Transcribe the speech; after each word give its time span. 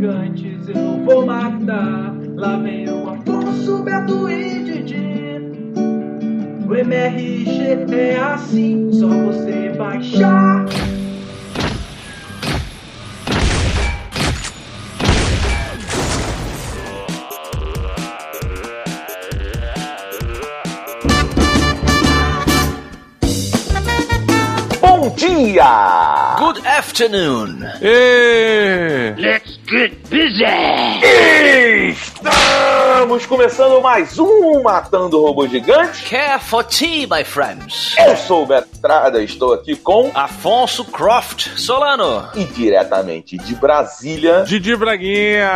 gigantes 0.00 0.68
eu 0.68 1.04
vou 1.04 1.26
matar. 1.26 2.14
Lá 2.34 2.56
vem 2.56 2.88
o 2.88 3.10
Afonso, 3.10 3.82
Beto 3.82 4.30
e 4.30 4.62
Didi. 4.62 5.40
O 6.66 6.74
MRG 6.74 7.86
é 7.92 8.18
assim, 8.18 8.90
só 8.92 9.08
você 9.08 9.68
baixar. 9.76 10.64
Bom 24.80 25.14
dia! 25.14 26.36
Good 26.38 26.66
afternoon. 26.66 27.58
Ê! 27.82 29.14
Estamos 31.90 33.26
começando 33.26 33.82
mais 33.82 34.18
um 34.18 34.62
Matando 34.62 35.20
Robô 35.20 35.46
Gigante. 35.46 36.02
Care 36.08 36.42
for 36.42 36.64
tea, 36.64 37.06
my 37.06 37.22
friends. 37.22 37.94
Eu 37.98 38.16
sou 38.16 38.44
o 38.44 38.46
Betrada, 38.46 39.22
estou 39.22 39.52
aqui 39.52 39.76
com 39.76 40.10
Afonso 40.14 40.82
Croft 40.86 41.48
Solano. 41.58 42.26
e 42.34 42.44
diretamente 42.44 43.36
de 43.36 43.54
Brasília. 43.54 44.42
Didi 44.44 44.74
Braguinha, 44.76 45.46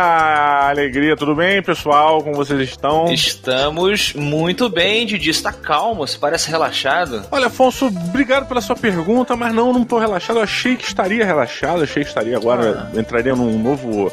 alegria, 0.69 1.15
tudo 1.15 1.33
bem, 1.33 1.63
pessoal? 1.63 2.21
Como 2.21 2.35
vocês 2.35 2.59
estão? 2.61 3.11
Estamos 3.11 4.13
muito 4.13 4.69
bem, 4.69 5.07
Didi. 5.07 5.31
Está 5.31 5.51
calmo, 5.51 6.05
você 6.05 6.19
parece 6.19 6.51
relaxado. 6.51 7.25
Olha, 7.31 7.47
Afonso, 7.47 7.87
obrigado 7.87 8.47
pela 8.47 8.61
sua 8.61 8.75
pergunta, 8.75 9.35
mas 9.35 9.51
não, 9.51 9.73
não 9.73 9.83
tô 9.83 9.97
relaxado. 9.97 10.37
Eu 10.37 10.43
achei 10.43 10.75
que 10.75 10.85
estaria 10.85 11.25
relaxado, 11.25 11.81
achei 11.81 12.03
que 12.03 12.09
estaria 12.09 12.37
agora, 12.37 12.91
entraria 12.95 13.35
num 13.35 13.57
novo. 13.57 14.11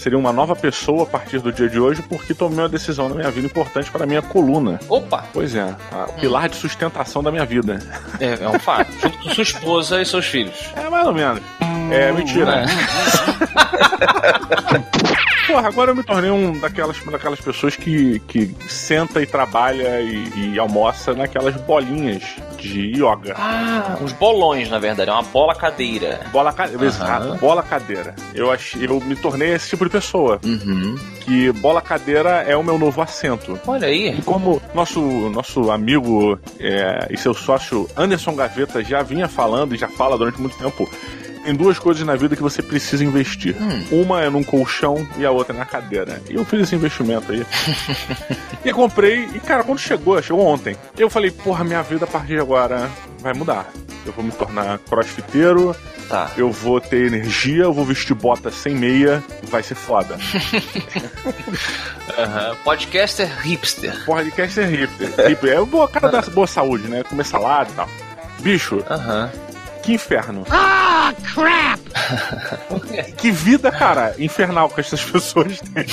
Seria 0.00 0.18
uma 0.18 0.32
nova 0.32 0.56
pessoa 0.56 1.02
a 1.02 1.06
partir 1.06 1.40
do 1.40 1.52
dia 1.52 1.68
de 1.68 1.78
hoje, 1.78 2.00
porque 2.00 2.32
tomei 2.32 2.60
uma 2.60 2.70
decisão 2.70 3.06
na 3.06 3.14
minha 3.14 3.30
vida 3.30 3.46
importante 3.46 3.90
para 3.90 4.04
a 4.04 4.06
minha 4.06 4.22
coluna. 4.22 4.80
Opa, 4.88 5.26
Pois 5.30 5.54
é, 5.54 5.76
a 5.92 6.04
pilar 6.18 6.48
de 6.48 6.56
sustentação 6.56 7.22
da 7.22 7.30
minha 7.30 7.44
vida. 7.44 7.78
é, 8.18 8.42
é 8.42 8.48
um 8.48 8.58
fato. 8.58 8.90
Junto 8.98 9.18
com 9.18 9.28
sua 9.28 9.42
esposa 9.42 10.00
e 10.00 10.06
seus 10.06 10.24
filhos. 10.24 10.56
É, 10.74 10.88
mais 10.88 11.06
ou 11.06 11.12
menos. 11.12 11.42
É, 11.90 12.10
mentira. 12.12 12.64
Porra, 15.50 15.68
agora 15.68 15.90
eu 15.90 15.96
me 15.96 16.02
tornei 16.02 16.30
um 16.30 16.58
daquelas, 16.58 17.00
uma 17.02 17.12
daquelas 17.12 17.40
pessoas 17.40 17.74
que, 17.74 18.20
que 18.20 18.54
senta 18.68 19.20
e 19.20 19.26
trabalha 19.26 20.00
e, 20.00 20.52
e 20.52 20.58
almoça 20.58 21.12
naquelas 21.12 21.56
bolinhas 21.62 22.22
de 22.56 22.92
yoga. 22.92 23.34
Ah, 23.36 23.98
uns 24.00 24.12
bolões, 24.12 24.70
na 24.70 24.78
verdade. 24.78 25.10
É 25.10 25.12
uma 25.12 25.22
bola 25.22 25.54
cadeira. 25.54 26.20
Bola 26.32 26.52
cadeira. 26.52 26.84
Exato, 26.84 27.34
bola 27.36 27.62
cadeira. 27.62 28.14
Eu, 28.34 28.50
achei, 28.52 28.86
eu 28.86 29.00
me 29.00 29.16
tornei 29.16 29.52
esse 29.54 29.70
tipo 29.70 29.84
de 29.84 29.90
pessoa. 29.90 30.40
Uhum. 30.44 30.96
Que 31.20 31.50
bola 31.52 31.80
cadeira 31.80 32.44
é 32.46 32.56
o 32.56 32.62
meu 32.62 32.78
novo 32.78 33.02
assento. 33.02 33.58
Olha 33.66 33.88
aí. 33.88 34.18
E 34.18 34.22
como 34.22 34.62
nosso, 34.72 35.00
nosso 35.30 35.70
amigo 35.70 36.38
é, 36.58 37.08
e 37.10 37.16
seu 37.16 37.34
sócio 37.34 37.88
Anderson 37.96 38.34
Gaveta 38.34 38.84
já 38.84 39.02
vinha 39.02 39.28
falando 39.28 39.74
e 39.74 39.78
já 39.78 39.88
fala 39.88 40.16
durante 40.16 40.40
muito 40.40 40.56
tempo, 40.56 40.88
tem 41.44 41.54
duas 41.54 41.78
coisas 41.78 42.04
na 42.06 42.14
vida 42.16 42.36
que 42.36 42.42
você 42.42 42.62
precisa 42.62 43.04
investir. 43.04 43.54
Uma 43.90 44.22
é 44.22 44.30
num 44.30 44.42
colchão 44.44 45.06
e 45.16 45.24
a 45.26 45.30
outra 45.30 45.54
é 45.54 45.58
na 45.58 45.64
cadeira. 45.64 46.20
E 46.28 46.34
eu 46.34 46.44
fiz 46.44 46.60
esse 46.62 46.74
investimento 46.74 47.32
aí. 47.32 47.44
e 48.64 48.72
comprei, 48.72 49.24
e 49.34 49.40
cara, 49.40 49.64
quando 49.64 49.78
chegou, 49.78 50.20
chegou 50.22 50.44
ontem, 50.46 50.76
eu 50.98 51.08
falei, 51.10 51.30
porra, 51.30 51.64
minha 51.64 51.82
vida 51.82 52.04
a 52.04 52.08
partir 52.08 52.34
de 52.34 52.40
agora 52.40 52.90
vai 53.20 53.32
mudar. 53.34 53.70
Eu 54.06 54.12
vou 54.12 54.24
me 54.24 54.32
tornar 54.32 54.78
crossfiteiro, 54.78 55.76
Tá. 56.08 56.32
eu 56.36 56.50
vou 56.50 56.80
ter 56.80 57.06
energia, 57.06 57.64
eu 57.64 57.72
vou 57.72 57.84
vestir 57.84 58.14
bota 58.14 58.50
sem 58.50 58.74
meia, 58.74 59.22
vai 59.44 59.62
ser 59.62 59.74
foda. 59.76 60.16
Aham. 62.18 62.56
Podcaster 62.64 63.28
hipster. 63.42 64.04
Podcast 64.04 64.60
é 64.60 64.66
hipster. 64.66 65.28
hipster. 65.28 65.52
É 65.52 65.64
boa 65.64 65.88
cara 65.88 66.08
da 66.08 66.20
boa 66.22 66.46
saúde, 66.46 66.88
né? 66.88 67.02
Comer 67.04 67.24
salada 67.24 67.70
e 67.70 67.74
tal. 67.74 67.88
Bicho, 68.40 68.82
Aham. 68.90 69.30
Que 69.90 69.94
inferno. 69.94 70.46
Ah, 70.50 71.12
crap! 71.34 71.80
Que 73.16 73.30
vida, 73.30 73.70
cara, 73.70 74.14
infernal 74.18 74.68
que 74.68 74.80
essas 74.80 75.02
pessoas 75.04 75.60
têm. 75.60 75.84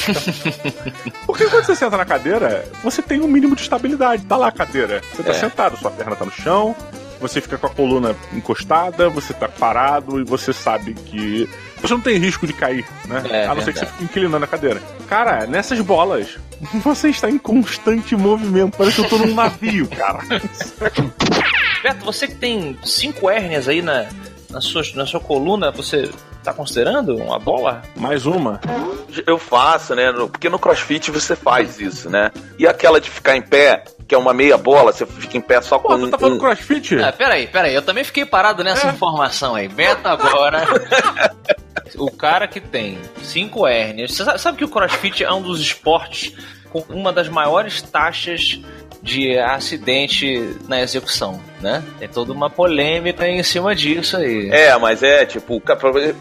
Porque 1.26 1.46
quando 1.46 1.66
você 1.66 1.76
senta 1.76 1.98
na 1.98 2.06
cadeira, 2.06 2.66
você 2.84 3.02
tem 3.02 3.20
um 3.22 3.28
mínimo 3.28 3.56
de 3.56 3.62
estabilidade. 3.64 4.24
Tá 4.26 4.38
lá 4.38 4.48
a 4.48 4.52
cadeira. 4.52 5.02
Você 5.14 5.24
tá 5.24 5.32
É. 5.32 5.34
sentado, 5.34 5.78
sua 5.78 5.92
perna 5.92 6.16
tá 6.16 6.26
no 6.26 6.32
chão, 6.32 6.76
você 7.20 7.42
fica 7.42 7.58
com 7.58 7.68
a 7.68 7.70
coluna 7.70 8.16
encostada, 8.34 9.10
você 9.10 9.34
tá 9.34 9.48
parado 9.48 10.20
e 10.20 10.24
você 10.24 10.54
sabe 10.54 10.94
que 10.94 11.50
você 11.82 11.94
não 11.94 12.02
tem 12.02 12.18
risco 12.18 12.48
de 12.48 12.54
cair, 12.54 12.86
né? 13.06 13.24
É, 13.30 13.46
a 13.46 13.56
não 13.56 13.62
ser 13.62 13.74
que 13.74 13.80
você 13.80 13.86
fique 13.86 14.04
inclinando 14.04 14.44
a 14.44 14.48
cadeira. 14.48 14.82
Cara, 15.08 15.46
nessas 15.46 15.80
bolas, 15.82 16.38
você 16.84 17.10
está 17.10 17.30
em 17.30 17.38
constante 17.38 18.16
movimento. 18.16 18.78
Parece 18.78 18.98
que 18.98 19.06
eu 19.06 19.10
tô 19.10 19.26
num 19.26 19.34
navio, 19.34 19.88
cara. 19.88 20.20
Beto, 21.84 22.06
você 22.06 22.28
que 22.28 22.36
tem 22.36 22.78
cinco 22.84 23.30
hérnias 23.30 23.68
aí 23.68 23.82
na, 23.82 24.08
na, 24.50 24.62
sua, 24.62 24.82
na 24.96 25.06
sua 25.06 25.20
coluna, 25.20 25.72
você 25.72 26.10
tá 26.48 26.54
considerando 26.54 27.16
uma 27.16 27.38
bola? 27.40 27.82
Mais 27.96 28.26
uma. 28.26 28.60
Eu 29.26 29.38
faço, 29.38 29.94
né? 29.96 30.12
no- 30.12 30.30
Porque 30.30 30.50
no 30.50 30.58
crossfit 30.60 31.12
você 31.12 31.36
faz 31.36 31.80
isso, 31.80 32.10
né? 32.10 32.32
E 32.58 32.66
aquela 32.68 33.02
de 33.02 33.10
ficar 33.10 33.36
em 33.36 33.42
pé, 33.42 33.84
que 34.08 34.16
é 34.16 34.18
uma 34.18 34.34
meia 34.34 34.58
bola, 34.58 34.92
você 34.94 35.06
fica 35.06 35.38
em 35.38 35.42
pé 35.42 35.62
só 35.62 35.78
com 35.80 35.88
Pô, 35.90 36.08
tá 36.10 36.18
falando 36.18 36.36
um- 36.36 36.40
crossfit? 36.40 36.96
Ah, 37.02 37.12
peraí, 37.12 37.48
peraí, 37.48 37.74
eu 37.74 37.82
também 37.82 38.04
fiquei 38.04 38.26
parado 38.26 38.64
nessa 38.64 38.88
É. 38.88 38.92
informação 38.92 39.56
aí. 39.56 39.68
Beto 39.68 40.08
agora. 40.08 40.66
o 41.98 42.10
cara 42.12 42.48
que 42.48 42.60
tem 42.62 42.98
cinco 43.22 43.68
hérnias. 43.68 44.14
Você 44.14 44.24
sabe, 44.24 44.40
sabe 44.42 44.58
que 44.58 44.64
o 44.66 44.70
crossfit 44.70 45.24
é 45.24 45.32
um 45.34 45.42
dos 45.42 45.60
esportes 45.60 46.34
com 46.72 46.80
uma 46.90 47.12
das 47.12 47.28
maiores 47.28 47.82
taxas 47.82 48.60
de 49.08 49.40
acidente 49.40 50.58
na 50.68 50.82
execução, 50.82 51.40
né? 51.62 51.82
Tem 51.98 52.10
toda 52.10 52.34
uma 52.34 52.50
polêmica 52.50 53.26
em 53.26 53.42
cima 53.42 53.74
disso 53.74 54.18
aí. 54.18 54.50
É, 54.52 54.78
mas 54.78 55.02
é 55.02 55.26
tipo, 55.26 55.62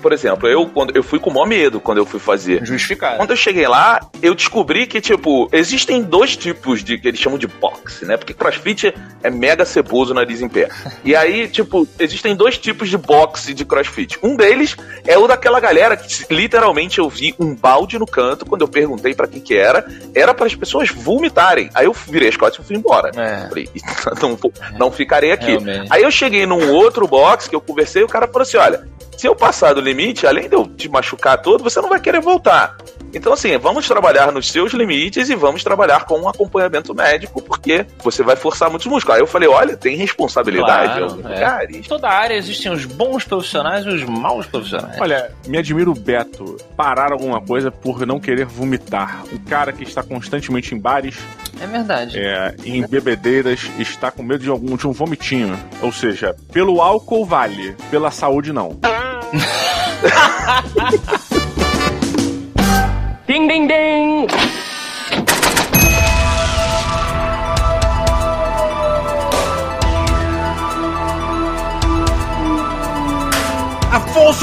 por 0.01 0.13
exemplo, 0.13 0.49
eu 0.49 0.67
quando 0.69 0.97
eu 0.97 1.03
fui 1.03 1.19
com 1.19 1.29
o 1.31 1.35
maior 1.35 1.47
medo 1.47 1.81
quando 1.81 1.99
eu 1.99 2.07
fui 2.07 2.21
fazer. 2.21 2.65
Justificado. 2.65 3.17
Quando 3.17 3.31
eu 3.31 3.37
cheguei 3.37 3.67
lá, 3.67 4.01
eu 4.23 4.37
descobri 4.37 4.87
que, 4.87 5.01
tipo, 5.01 5.49
existem 5.51 6.01
dois 6.01 6.37
tipos 6.37 6.85
de 6.85 6.97
que 6.97 7.09
eles 7.09 7.19
chamam 7.19 7.39
de 7.39 7.49
boxe, 7.49 8.05
né? 8.05 8.17
Porque 8.17 8.33
crossfit 8.33 8.95
é 9.21 9.31
mega 9.31 9.65
ceboso 9.65 10.15
nariz 10.15 10.41
em 10.41 10.49
pé. 10.49 10.69
E 11.05 11.17
aí, 11.17 11.49
tipo, 11.49 11.89
existem 11.99 12.37
dois 12.37 12.57
tipos 12.57 12.89
de 12.89 12.97
boxe 12.97 13.53
de 13.53 13.65
crossfit. 13.65 14.17
Um 14.23 14.37
deles 14.37 14.77
é 15.05 15.19
o 15.19 15.27
daquela 15.27 15.59
galera 15.59 15.97
que 15.97 16.33
literalmente 16.33 17.01
eu 17.01 17.09
vi 17.09 17.35
um 17.37 17.53
balde 17.53 17.99
no 17.99 18.07
canto 18.07 18.47
quando 18.47 18.63
eu 18.63 18.69
perguntei 18.69 19.13
pra 19.13 19.27
que 19.27 19.41
que 19.41 19.57
era. 19.57 19.85
Era 20.15 20.33
para 20.33 20.47
as 20.47 20.55
pessoas 20.55 20.89
vomitarem. 20.91 21.69
Aí 21.75 21.87
eu 21.87 21.93
virei 21.93 22.29
as 22.29 22.37
costas 22.37 22.65
e 22.65 22.69
fui 22.69 22.76
embora. 22.77 23.11
É. 23.17 23.49
Falei, 23.49 23.69
não, 24.23 24.39
não 24.79 24.93
ficarei 24.93 25.33
aqui. 25.33 25.53
Realmente. 25.53 25.89
Aí 25.91 26.03
eu 26.03 26.11
cheguei 26.11 26.47
num 26.47 26.73
outro 26.73 27.07
box 27.07 27.49
que 27.49 27.57
eu 27.57 27.61
conversei 27.61 28.03
e 28.03 28.05
o 28.05 28.09
cara 28.09 28.27
falou 28.27 28.43
assim: 28.43 28.57
olha, 28.57 28.87
se 29.17 29.27
eu 29.27 29.35
passar 29.35 29.75
do 29.75 29.81
limite, 29.81 30.27
além 30.27 30.49
de 30.49 30.55
eu 30.55 30.67
te 30.67 30.89
machucar 30.89 31.41
todo, 31.41 31.65
você 31.65 31.81
não 31.81 31.89
vai 31.89 32.01
querer 32.01 32.21
voltar. 32.21 32.77
Então, 33.15 33.33
assim, 33.33 33.57
vamos 33.59 33.87
trabalhar 33.89 34.31
nos 34.33 34.49
seus 34.51 34.73
limites 34.73 35.29
e 35.31 35.35
vamos 35.35 35.65
trabalhar 35.65 36.05
com 36.05 36.19
um 36.21 36.29
acompanhamento 36.29 36.95
médico, 36.95 37.41
porque 37.41 37.87
você 38.03 38.23
vai 38.23 38.37
forçar 38.37 38.69
muitos 38.69 38.87
músculos. 38.87 39.17
Aí 39.17 39.23
eu 39.23 39.27
falei: 39.27 39.49
olha, 39.49 39.77
tem 39.77 39.97
responsabilidade 39.97 40.87
Claro, 40.95 41.01
em 41.01 41.03
alguns 41.05 41.25
é. 41.25 41.29
lugares. 41.35 41.77
Em 41.77 41.83
toda 41.83 42.09
área 42.09 42.35
existem 42.35 42.71
os 42.73 42.85
bons 42.85 43.25
profissionais 43.25 43.85
e 43.87 43.89
os 43.89 44.03
maus 44.05 44.47
profissionais. 44.47 45.01
Olha, 45.01 45.31
me 45.47 45.57
admira 45.59 45.91
o 45.91 45.95
Beto 45.95 46.57
parar 46.77 47.13
alguma 47.13 47.41
coisa 47.41 47.71
por 47.71 48.05
não 48.07 48.21
querer 48.21 48.45
vomitar. 48.47 49.25
Um 49.33 49.39
cara 49.39 49.73
que 49.73 49.83
está 49.85 50.03
constantemente 50.03 50.75
em 50.75 50.79
bares, 50.79 51.17
É 51.61 51.67
verdade. 51.67 52.19
é, 52.19 52.55
em 52.65 52.87
bebedeiras, 52.87 53.71
está 53.79 54.11
com 54.11 54.23
medo 54.23 54.43
de 54.43 54.51
algum 54.51 54.77
de 54.77 54.87
um 54.87 54.93
vomitinho. 54.93 55.59
Ou 55.81 55.91
seja, 55.93 56.37
pelo 56.53 56.83
álcool 56.83 57.25
vale, 57.25 57.75
pela 57.91 58.11
saúde 58.11 58.53
não. 58.53 58.79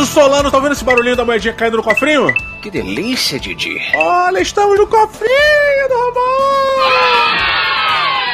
Afonso 0.03 0.19
Solano, 0.19 0.51
tá 0.51 0.59
vendo 0.59 0.73
esse 0.73 0.83
barulhinho 0.83 1.15
da 1.15 1.23
moedinha 1.23 1.53
caindo 1.53 1.77
no 1.77 1.83
cofrinho? 1.83 2.33
Que 2.61 2.69
delícia, 2.69 3.39
Didi. 3.39 3.77
Olha, 3.95 4.41
estamos 4.41 4.77
no 4.77 4.85
cofrinho 4.85 5.87
do 5.87 5.95
robô! 5.95 6.19
Galera, 6.81 7.52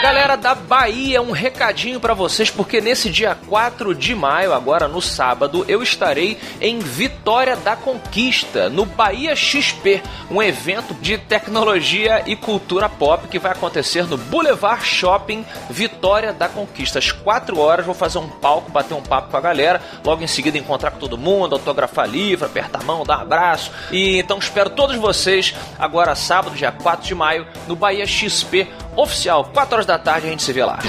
galera 0.01 0.37
da 0.37 0.55
Bahia, 0.55 1.21
um 1.21 1.31
recadinho 1.31 1.99
pra 1.99 2.13
vocês, 2.13 2.49
porque 2.49 2.79
nesse 2.79 3.09
dia 3.09 3.37
4 3.47 3.93
de 3.93 4.15
maio, 4.15 4.53
agora 4.53 4.87
no 4.87 5.01
sábado, 5.01 5.65
eu 5.67 5.83
estarei 5.83 6.39
em 6.61 6.79
Vitória 6.79 7.57
da 7.57 7.75
Conquista, 7.75 8.69
no 8.69 8.85
Bahia 8.85 9.35
XP, 9.35 10.01
um 10.31 10.41
evento 10.41 10.93
de 10.93 11.17
tecnologia 11.17 12.23
e 12.25 12.35
cultura 12.35 12.87
pop 12.87 13.27
que 13.27 13.37
vai 13.37 13.51
acontecer 13.51 14.05
no 14.05 14.17
Boulevard 14.17 14.85
Shopping 14.85 15.45
Vitória 15.69 16.31
da 16.31 16.47
Conquista. 16.47 16.99
Às 16.99 17.11
4 17.11 17.59
horas 17.59 17.85
vou 17.85 17.95
fazer 17.95 18.19
um 18.19 18.29
palco, 18.29 18.71
bater 18.71 18.93
um 18.93 19.01
papo 19.01 19.31
com 19.31 19.37
a 19.37 19.41
galera, 19.41 19.81
logo 20.05 20.23
em 20.23 20.27
seguida 20.27 20.57
encontrar 20.57 20.91
com 20.91 20.99
todo 20.99 21.17
mundo, 21.17 21.55
autografar 21.55 22.07
livro, 22.07 22.45
apertar 22.45 22.79
a 22.79 22.83
mão, 22.85 23.03
dar 23.03 23.19
um 23.19 23.21
abraço. 23.23 23.71
E 23.91 24.17
então 24.17 24.39
espero 24.39 24.69
todos 24.69 24.95
vocês 24.95 25.53
agora 25.77 26.15
sábado, 26.15 26.55
dia 26.55 26.71
4 26.71 27.05
de 27.05 27.13
maio, 27.13 27.45
no 27.67 27.75
Bahia 27.75 28.07
XP 28.07 28.65
oficial, 29.01 29.49
4 29.53 29.75
horas 29.75 29.85
da 29.85 29.97
tarde 29.97 30.27
a 30.27 30.29
gente 30.29 30.43
se 30.43 30.53
vê 30.53 30.63
lá. 30.63 30.79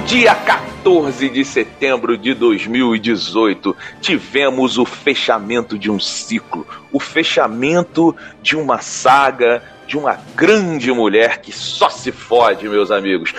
Dia 0.10 0.34
14 0.34 1.30
de 1.30 1.46
setembro 1.46 2.18
de 2.18 2.34
2018, 2.34 3.78
tivemos 4.02 4.80
o 4.80 4.84
fechamento 4.84 5.78
de 5.78 5.92
um 5.92 6.00
ciclo, 6.00 6.66
o 6.92 7.00
fechamento 7.00 8.16
de 8.42 8.58
uma 8.58 8.80
saga, 8.80 9.62
de 9.86 9.96
uma 9.96 10.20
grande 10.34 10.92
mulher 10.92 11.42
que 11.42 11.52
só 11.52 11.92
se 11.92 12.12
fode, 12.12 12.68
meus 12.68 12.90
amigos. 12.90 13.36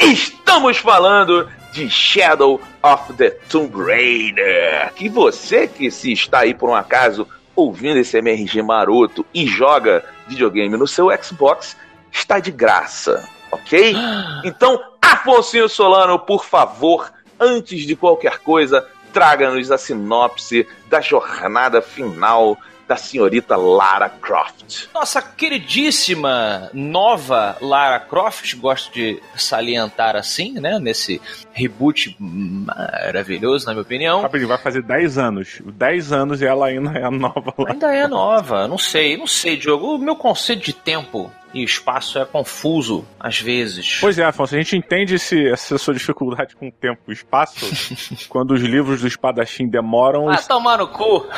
Estamos 0.00 0.76
falando 0.76 1.48
de 1.72 1.88
Shadow 1.88 2.60
of 2.82 3.14
the 3.14 3.30
Tomb 3.48 3.74
Raider. 3.74 4.92
Que 4.94 5.08
você 5.08 5.66
que 5.66 5.90
se 5.90 6.12
está 6.12 6.40
aí 6.40 6.52
por 6.52 6.68
um 6.68 6.74
acaso 6.74 7.26
ouvindo 7.56 7.96
esse 7.96 8.18
MRG 8.18 8.60
maroto 8.60 9.24
e 9.32 9.46
joga 9.46 10.04
videogame 10.28 10.76
no 10.76 10.86
seu 10.86 11.08
Xbox, 11.22 11.74
está 12.10 12.38
de 12.38 12.50
graça, 12.50 13.26
ok? 13.50 13.94
Então, 14.44 14.91
Afonso 15.12 15.68
Solano, 15.68 16.18
por 16.18 16.44
favor, 16.44 17.12
antes 17.38 17.86
de 17.86 17.94
qualquer 17.94 18.38
coisa, 18.38 18.86
traga-nos 19.12 19.70
a 19.70 19.76
sinopse 19.76 20.66
da 20.88 21.00
jornada 21.00 21.82
final 21.82 22.56
da 22.88 22.96
senhorita 22.96 23.56
Lara 23.56 24.08
Croft. 24.08 24.88
Nossa 24.92 25.22
queridíssima 25.22 26.70
nova 26.72 27.56
Lara 27.60 28.00
Croft, 28.00 28.56
gosto 28.56 28.92
de 28.92 29.22
salientar 29.36 30.16
assim, 30.16 30.54
né? 30.54 30.78
Nesse 30.78 31.20
reboot 31.52 32.16
maravilhoso, 32.18 33.66
na 33.66 33.72
minha 33.72 33.82
opinião. 33.82 34.22
Rapidinho, 34.22 34.48
vai 34.48 34.58
fazer 34.58 34.82
10 34.82 35.18
anos. 35.18 35.62
10 35.64 36.12
anos 36.12 36.42
e 36.42 36.46
ela 36.46 36.66
ainda 36.66 36.98
é 36.98 37.04
a 37.04 37.10
nova 37.10 37.54
lá. 37.58 37.70
Ainda 37.70 37.94
é 37.94 38.08
nova, 38.08 38.66
não 38.66 38.78
sei, 38.78 39.16
não 39.16 39.26
sei, 39.26 39.56
Diogo. 39.56 39.94
O 39.94 39.98
meu 39.98 40.16
conceito 40.16 40.64
de 40.64 40.72
tempo 40.72 41.30
e 41.54 41.62
espaço 41.62 42.18
é 42.18 42.24
confuso 42.24 43.04
às 43.18 43.40
vezes. 43.40 43.98
Pois 44.00 44.18
é, 44.18 44.24
Afonso, 44.24 44.54
a 44.54 44.58
gente 44.58 44.76
entende 44.76 45.14
esse, 45.16 45.48
essa 45.48 45.78
sua 45.78 45.94
dificuldade 45.94 46.56
com 46.56 46.70
tempo 46.70 47.02
e 47.08 47.12
espaço 47.12 47.66
quando 48.28 48.52
os 48.52 48.60
livros 48.60 49.00
do 49.00 49.06
espadachim 49.06 49.68
demoram. 49.68 50.28
Ah, 50.28 50.36
tomar 50.38 50.78
no 50.78 50.88
cu! 50.88 51.26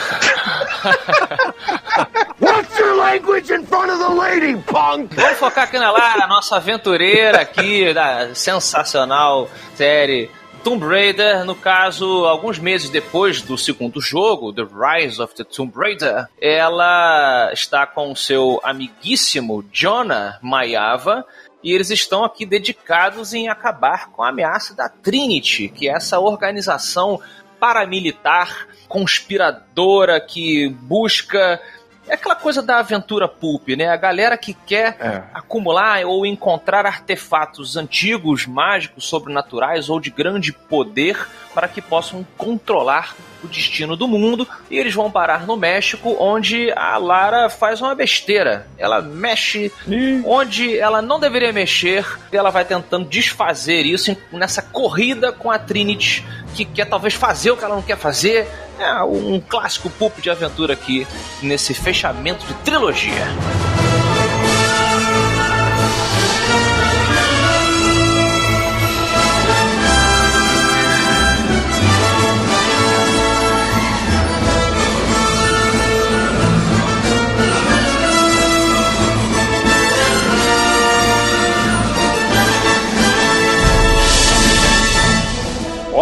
What's 2.40 2.78
your 2.78 2.96
language 2.96 3.52
in 3.52 3.64
front 3.64 3.90
of 3.90 3.99
the 3.99 4.08
lady, 4.08 4.56
punk? 4.62 5.14
Vamos 5.14 5.38
focar 5.38 5.64
aqui 5.64 5.78
na 5.78 5.90
Lara, 5.90 6.26
nossa 6.26 6.56
aventureira 6.56 7.40
aqui 7.40 7.93
da 7.93 8.34
sensacional 8.34 9.49
série 9.75 10.31
Tomb 10.64 10.82
Raider, 10.82 11.44
no 11.44 11.55
caso, 11.55 12.25
alguns 12.25 12.58
meses 12.58 12.88
depois 12.88 13.43
do 13.43 13.58
segundo 13.58 14.00
jogo, 14.00 14.50
The 14.50 14.62
Rise 14.62 15.20
of 15.20 15.34
the 15.34 15.44
Tomb 15.44 15.70
Raider, 15.76 16.26
ela 16.40 17.50
está 17.52 17.87
com 17.87 18.16
seu 18.16 18.58
amiguíssimo 18.64 19.62
Jonah 19.70 20.38
Maiava 20.40 21.22
e 21.62 21.70
eles 21.70 21.90
estão 21.90 22.25
aqui 22.25 22.46
dedicados 22.46 23.34
em 23.34 23.46
acabar 23.46 24.08
com 24.08 24.22
a 24.22 24.31
ameaça 24.31 24.75
da 24.75 24.88
Trinity, 24.88 25.69
que 25.69 25.87
é 25.87 25.93
essa 25.93 26.19
organização 26.19 27.20
paramilitar 27.61 28.66
conspiradora 28.88 30.19
que 30.19 30.70
busca 30.70 31.61
é 32.09 32.15
aquela 32.15 32.35
coisa 32.37 32.62
da 32.62 32.79
aventura 32.79 33.27
pulp, 33.27 33.69
né? 33.71 33.89
A 33.89 33.97
galera 33.97 34.37
que 34.37 34.53
quer 34.55 34.97
É. 35.01 35.23
acumular 35.33 36.05
ou 36.05 36.27
encontrar 36.27 36.87
artefatos 36.87 37.77
antigos, 37.77 38.47
mágicos, 38.47 39.06
sobrenaturais 39.06 39.89
ou 39.89 39.99
de 40.01 40.11
grande 40.11 40.53
poder 40.53 41.17
para 41.55 41.69
que 41.69 41.81
possam 41.81 42.27
controlar 42.37 43.15
o 43.43 43.47
destino 43.47 43.97
do 43.97 44.09
mundo. 44.09 44.47
E 44.71 44.79
eles 44.79 44.95
vão 44.95 45.11
parar 45.11 45.47
no 45.47 45.56
México, 45.56 46.17
onde 46.19 46.73
a 46.73 46.97
Lara 46.97 47.49
faz 47.49 47.81
uma 47.81 47.95
besteira. 47.95 48.67
Ela 48.77 49.01
mexe 49.01 49.71
onde 50.25 50.77
ela 50.79 51.01
não 51.01 51.21
deveria 51.21 51.53
mexer. 51.53 52.05
E 52.33 52.37
ela 52.37 52.51
vai 52.51 52.65
tentando 52.65 53.09
desfazer 53.09 53.87
isso 53.87 54.17
nessa 54.33 54.62
corrida 54.62 55.33
com 55.33 55.51
a 55.51 55.59
Trinity, 55.59 56.25
que 56.55 56.65
quer 56.65 56.87
talvez 56.87 57.15
fazer 57.15 57.51
o 57.51 57.57
que 57.57 57.65
ela 57.65 57.77
não 57.77 57.83
quer 57.83 57.99
fazer. 57.99 58.49
É 58.79 59.03
um 59.05 59.41
clássico 59.41 59.89
pulp 59.89 60.19
de 60.19 60.31
aventura 60.31 60.73
aqui 60.73 61.07
nesse 61.41 61.73
fechamento 61.75 62.45
de 62.47 62.55
trilogia. 62.55 63.25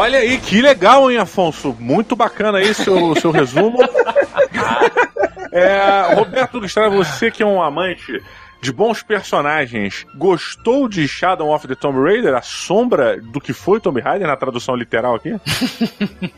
Olha 0.03 0.19
aí, 0.19 0.39
que 0.39 0.61
legal, 0.61 1.11
hein, 1.11 1.19
Afonso? 1.19 1.77
Muito 1.79 2.17
bacana 2.17 2.59
aí 2.59 2.75
seu, 2.75 3.15
seu 3.21 3.31
resumo. 3.31 3.79
É, 5.53 6.15
Roberto 6.15 6.61
Gustavo, 6.61 6.97
você 6.97 7.31
que 7.31 7.43
é 7.43 7.47
um 7.47 7.63
amante 7.63 8.21
de 8.61 8.73
bons 8.73 9.03
personagens, 9.03 10.07
gostou 10.17 10.89
de 10.89 11.07
Shadow 11.09 11.53
of 11.53 11.67
the 11.67 11.75
Tomb 11.75 11.99
Raider, 12.01 12.35
a 12.35 12.43
sombra 12.43 13.17
do 13.21 13.41
que 13.41 13.53
foi 13.53 13.81
Tomb 13.81 14.01
Raider 14.01 14.27
na 14.29 14.37
tradução 14.37 14.75
literal 14.77 15.17
aqui? 15.17 15.35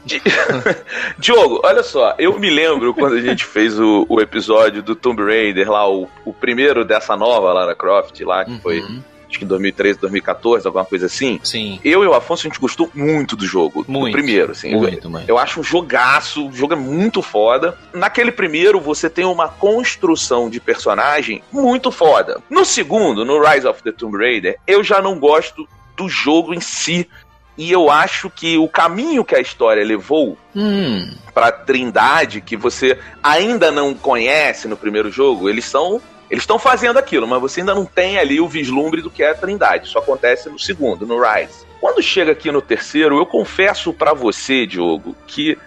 Di- 0.06 0.22
Diogo, 1.18 1.60
olha 1.62 1.82
só, 1.82 2.14
eu 2.18 2.38
me 2.38 2.48
lembro 2.48 2.94
quando 2.94 3.16
a 3.16 3.20
gente 3.20 3.44
fez 3.44 3.78
o, 3.78 4.06
o 4.08 4.20
episódio 4.22 4.82
do 4.82 4.96
Tomb 4.96 5.22
Raider, 5.22 5.70
lá, 5.70 5.86
o, 5.88 6.08
o 6.24 6.32
primeiro 6.32 6.82
dessa 6.84 7.14
nova 7.14 7.52
Lara 7.52 7.74
Croft, 7.74 8.18
lá, 8.22 8.44
que 8.44 8.58
foi 8.60 8.80
Uhum. 8.80 9.02
Acho 9.34 9.38
que 9.38 9.44
em 9.44 9.48
2013, 9.48 9.98
2014, 9.98 10.66
alguma 10.66 10.84
coisa 10.84 11.06
assim. 11.06 11.40
Sim. 11.42 11.80
Eu 11.84 12.04
e 12.04 12.06
o 12.06 12.14
Afonso, 12.14 12.46
a 12.46 12.48
gente 12.50 12.60
gostou 12.60 12.88
muito 12.94 13.34
do 13.36 13.44
jogo. 13.46 13.84
Muito. 13.88 14.12
Do 14.12 14.12
primeiro, 14.12 14.52
assim. 14.52 14.74
Muito, 14.74 15.10
mano. 15.10 15.24
Eu 15.26 15.36
acho 15.38 15.60
um 15.60 15.62
jogaço, 15.62 16.48
o 16.48 16.52
jogo 16.52 16.74
é 16.74 16.76
muito 16.76 17.20
foda. 17.20 17.76
Naquele 17.92 18.30
primeiro, 18.30 18.80
você 18.80 19.10
tem 19.10 19.24
uma 19.24 19.48
construção 19.48 20.48
de 20.48 20.60
personagem 20.60 21.42
muito 21.52 21.90
foda. 21.90 22.40
No 22.48 22.64
segundo, 22.64 23.24
no 23.24 23.42
Rise 23.42 23.66
of 23.66 23.82
the 23.82 23.92
Tomb 23.92 24.16
Raider, 24.16 24.56
eu 24.66 24.82
já 24.84 25.02
não 25.02 25.18
gosto 25.18 25.68
do 25.96 26.08
jogo 26.08 26.54
em 26.54 26.60
si. 26.60 27.08
E 27.56 27.70
eu 27.70 27.88
acho 27.88 28.28
que 28.28 28.58
o 28.58 28.68
caminho 28.68 29.24
que 29.24 29.34
a 29.34 29.40
história 29.40 29.84
levou 29.84 30.36
Hum. 30.56 31.08
pra 31.32 31.52
Trindade, 31.52 32.40
que 32.40 32.56
você 32.56 32.98
ainda 33.22 33.70
não 33.70 33.94
conhece 33.94 34.66
no 34.66 34.76
primeiro 34.76 35.10
jogo, 35.10 35.48
eles 35.48 35.64
são. 35.64 36.00
Eles 36.30 36.42
estão 36.42 36.58
fazendo 36.58 36.98
aquilo, 36.98 37.26
mas 37.26 37.40
você 37.40 37.60
ainda 37.60 37.74
não 37.74 37.84
tem 37.84 38.18
ali 38.18 38.40
o 38.40 38.48
vislumbre 38.48 39.02
do 39.02 39.10
que 39.10 39.22
é 39.22 39.30
a 39.30 39.34
Trindade. 39.34 39.86
Isso 39.86 39.98
acontece 39.98 40.48
no 40.48 40.58
segundo, 40.58 41.06
no 41.06 41.20
Rise. 41.20 41.64
Quando 41.80 42.02
chega 42.02 42.32
aqui 42.32 42.50
no 42.50 42.62
terceiro, 42.62 43.18
eu 43.18 43.26
confesso 43.26 43.92
pra 43.92 44.14
você, 44.14 44.66
Diogo, 44.66 45.14
que 45.26 45.58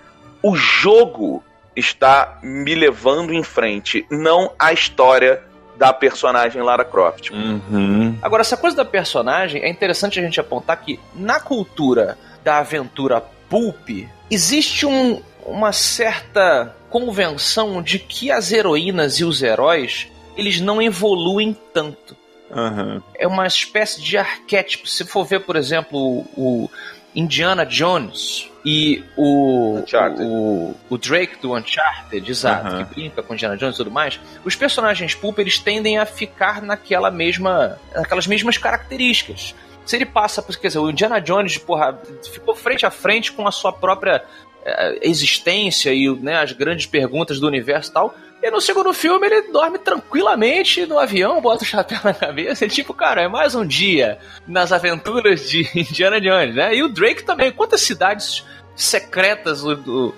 o 0.41 0.55
jogo 0.55 1.43
está 1.75 2.39
me 2.41 2.73
levando 2.73 3.33
em 3.33 3.43
frente, 3.43 4.05
não 4.09 4.51
a 4.57 4.73
história 4.73 5.43
da 5.77 5.93
personagem 5.93 6.61
Lara 6.61 6.83
Croft. 6.83 7.29
Uhum. 7.29 8.17
Agora, 8.21 8.41
essa 8.41 8.57
coisa 8.57 8.75
da 8.75 8.85
personagem, 8.85 9.61
é 9.61 9.69
interessante 9.69 10.19
a 10.19 10.23
gente 10.23 10.39
apontar 10.39 10.81
que 10.81 10.99
na 11.13 11.39
cultura 11.39 12.17
da 12.43 12.57
aventura 12.57 13.21
pulp, 13.49 13.89
existe 14.29 14.85
um, 14.85 15.21
uma 15.45 15.71
certa 15.71 16.75
convenção 16.89 17.81
de 17.81 17.99
que 17.99 18.31
as 18.31 18.51
heroínas 18.51 19.19
e 19.19 19.23
os 19.23 19.43
heróis, 19.43 20.07
eles 20.38 20.60
não 20.62 20.82
evoluem 20.82 21.56
tanto. 21.74 22.15
Uhum. 22.50 23.01
É 23.15 23.27
uma 23.27 23.46
espécie 23.46 24.01
de 24.01 24.17
arquétipo. 24.17 24.88
Se 24.88 25.03
for 25.03 25.25
ver, 25.25 25.41
por 25.41 25.56
exemplo, 25.58 26.00
o 26.38 26.70
Indiana 27.13 27.65
Jones 27.65 28.50
e 28.63 29.03
o, 29.17 29.84
o, 30.20 30.75
o 30.89 30.98
Drake 30.98 31.41
do 31.41 31.53
Uncharted, 31.56 32.29
exato, 32.29 32.67
Aham. 32.67 32.86
que 32.86 32.94
brinca 32.96 33.24
com 33.24 33.34
Indiana 33.34 33.58
Jones 33.58 33.75
e 33.75 33.77
tudo 33.79 33.91
mais, 33.91 34.20
os 34.46 34.56
personagens 34.56 35.13
pulp 35.15 35.39
eles 35.39 35.60
tendem 35.60 35.98
a 35.98 36.06
ficar 36.06 36.62
naquela 36.62 37.10
mesma, 37.12 37.77
naquelas 37.94 38.27
mesmas 38.27 38.58
características. 38.58 39.53
Se 39.86 39.96
ele 39.96 40.06
passa, 40.06 40.41
por- 40.41 40.56
quer 40.58 40.67
dizer, 40.67 40.79
o 40.79 40.89
Indiana 40.89 41.20
Jones, 41.20 41.58
porra, 41.58 42.00
ficou 42.32 42.53
frente 42.56 42.86
a 42.86 42.91
frente 42.91 43.32
com 43.32 43.48
a 43.48 43.51
sua 43.51 43.72
própria 43.74 44.24
eh, 44.65 45.00
existência 45.01 45.94
e 45.94 46.10
né, 46.17 46.41
as 46.41 46.51
grandes 46.51 46.86
perguntas 46.86 47.39
do 47.39 47.48
universo 47.48 47.89
e 47.89 47.94
tal. 47.94 48.15
E 48.41 48.51
no 48.51 48.62
segundo 48.62 48.94
filme 48.94 49.25
ele 49.25 49.51
dorme 49.51 49.79
tranquilamente 49.79 50.86
no 50.86 51.00
avião, 51.00 51.41
bota 51.41 51.63
o 51.63 51.67
chapéu 51.67 52.00
na 52.03 52.13
cabeça 52.13 52.65
e 52.65 52.70
tipo, 52.70 52.94
cara, 52.94 53.22
é 53.22 53.27
mais 53.27 53.56
um 53.56 53.65
dia 53.65 54.20
nas 54.48 54.72
aventuras 54.72 55.50
de 55.50 55.67
Indiana 55.75 56.22
Jones, 56.22 56.56
né? 56.56 56.75
E 56.75 56.84
o 56.84 56.89
Drake 56.89 57.24
também. 57.24 57.51
Quantas 57.51 57.82
cidades 57.82 58.46
secretas 58.75 59.63
o, 59.63 59.74
o, 59.74 60.13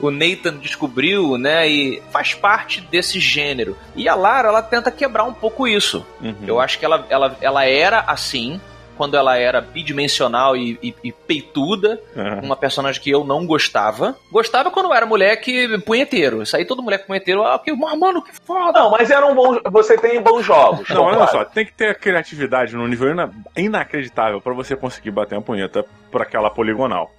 o 0.00 0.10
Nathan 0.10 0.56
descobriu, 0.56 1.36
né? 1.36 1.68
E 1.68 2.02
faz 2.12 2.32
parte 2.32 2.80
desse 2.80 3.18
gênero. 3.18 3.76
E 3.96 4.08
a 4.08 4.14
Lara, 4.14 4.48
ela 4.48 4.62
tenta 4.62 4.90
quebrar 4.90 5.24
um 5.24 5.34
pouco 5.34 5.66
isso. 5.66 6.06
Uhum. 6.20 6.36
Eu 6.46 6.60
acho 6.60 6.78
que 6.78 6.84
ela, 6.84 7.04
ela, 7.10 7.36
ela 7.40 7.64
era 7.64 8.00
assim, 8.00 8.60
quando 8.96 9.16
ela 9.16 9.36
era 9.36 9.60
bidimensional 9.60 10.56
e, 10.56 10.78
e, 10.82 10.94
e 11.04 11.12
peituda, 11.12 12.00
Uhum. 12.16 12.40
uma 12.44 12.56
personagem 12.56 13.00
que 13.02 13.10
eu 13.10 13.24
não 13.24 13.44
gostava. 13.46 14.16
Gostava 14.30 14.70
quando 14.70 14.86
eu 14.86 14.94
era 14.94 15.04
moleque 15.06 15.78
punheteiro. 15.78 16.42
Isso 16.42 16.56
aí 16.56 16.64
todo 16.64 16.82
moleque 16.82 17.06
punheteiro, 17.06 17.42
ah, 17.44 17.58
que, 17.58 17.72
mano, 17.72 18.22
que 18.22 18.32
foda. 18.44 18.78
Não, 18.80 18.90
mas 18.90 19.10
eram 19.10 19.34
bons. 19.34 19.60
Você 19.70 19.96
tem 19.98 20.20
bons 20.22 20.44
jogos. 20.44 20.88
Não, 20.88 21.02
olha 21.02 21.16
claro. 21.16 21.30
só, 21.32 21.44
tem 21.44 21.64
que 21.66 21.72
ter 21.72 21.88
a 21.90 21.94
criatividade 21.94 22.74
num 22.76 22.86
nível 22.86 23.10
ina- 23.10 23.30
inacreditável 23.56 24.40
pra 24.40 24.52
você 24.52 24.76
conseguir 24.76 25.10
bater 25.10 25.34
uma 25.34 25.42
punheta 25.42 25.84
por 26.10 26.22
aquela 26.22 26.50
poligonal. 26.50 27.10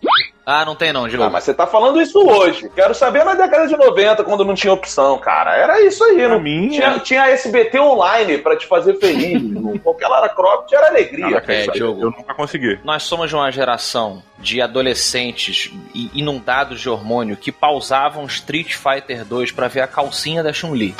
Ah, 0.45 0.63
não 0.63 0.75
tem 0.75 0.93
não, 0.93 1.07
Diogo. 1.07 1.23
Ah, 1.23 1.29
mas 1.29 1.43
você 1.43 1.53
tá 1.53 1.65
falando 1.65 1.99
isso 1.99 2.19
hoje. 2.19 2.69
Quero 2.75 2.93
saber 2.93 3.23
na 3.25 3.33
década 3.33 3.67
de 3.67 3.75
90, 3.75 4.23
quando 4.23 4.45
não 4.45 4.53
tinha 4.53 4.71
opção, 4.71 5.17
cara. 5.17 5.55
Era 5.55 5.81
isso 5.81 6.03
aí. 6.03 6.17
Pra 6.17 6.29
Não 6.29 6.39
mim, 6.39 6.69
tinha, 6.69 6.99
tinha 6.99 7.27
SBT 7.29 7.79
online 7.79 8.37
pra 8.37 8.55
te 8.55 8.67
fazer 8.67 8.95
feliz. 8.99 9.41
Qualquer 9.81 10.07
Lara 10.07 10.29
Croft 10.29 10.71
era 10.71 10.87
alegria. 10.89 11.43
É, 11.47 11.67
eu, 11.67 11.71
Diogo. 11.73 12.01
eu 12.03 12.11
nunca 12.11 12.33
consegui. 12.35 12.79
Nós 12.83 13.03
somos 13.03 13.27
de 13.29 13.35
uma 13.35 13.51
geração 13.51 14.21
de 14.37 14.61
adolescentes 14.61 15.71
inundados 16.13 16.79
de 16.79 16.89
hormônio 16.89 17.35
que 17.37 17.51
pausavam 17.51 18.25
Street 18.25 18.75
Fighter 18.75 19.25
2 19.25 19.51
pra 19.51 19.67
ver 19.67 19.81
a 19.81 19.87
calcinha 19.87 20.43
da 20.43 20.53
Chun-Li. 20.53 20.93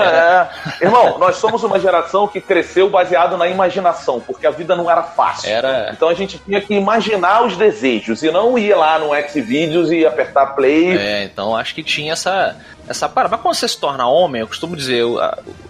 É. 0.00 0.84
Irmão, 0.84 1.18
nós 1.18 1.36
somos 1.36 1.62
uma 1.62 1.78
geração 1.78 2.26
que 2.26 2.40
cresceu 2.40 2.88
baseado 2.88 3.36
na 3.36 3.48
imaginação, 3.48 4.20
porque 4.20 4.46
a 4.46 4.50
vida 4.50 4.76
não 4.76 4.90
era 4.90 5.02
fácil. 5.02 5.50
Era. 5.50 5.90
Então 5.92 6.08
a 6.08 6.14
gente 6.14 6.38
tinha 6.38 6.60
que 6.60 6.74
imaginar 6.74 7.44
os 7.44 7.56
desejos 7.56 8.22
e 8.22 8.30
não 8.30 8.58
ir 8.58 8.74
lá 8.74 8.98
no 8.98 9.10
Xvideos 9.28 9.90
e 9.90 10.06
apertar 10.06 10.46
play. 10.54 10.96
É, 10.96 11.24
então 11.24 11.56
acho 11.56 11.74
que 11.74 11.82
tinha 11.82 12.12
essa 12.12 12.56
essa 12.88 13.08
parada. 13.08 13.36
Mas 13.36 13.42
quando 13.42 13.54
você 13.54 13.68
se 13.68 13.78
torna 13.78 14.06
homem, 14.06 14.40
eu 14.40 14.46
costumo 14.46 14.76
dizer, 14.76 15.04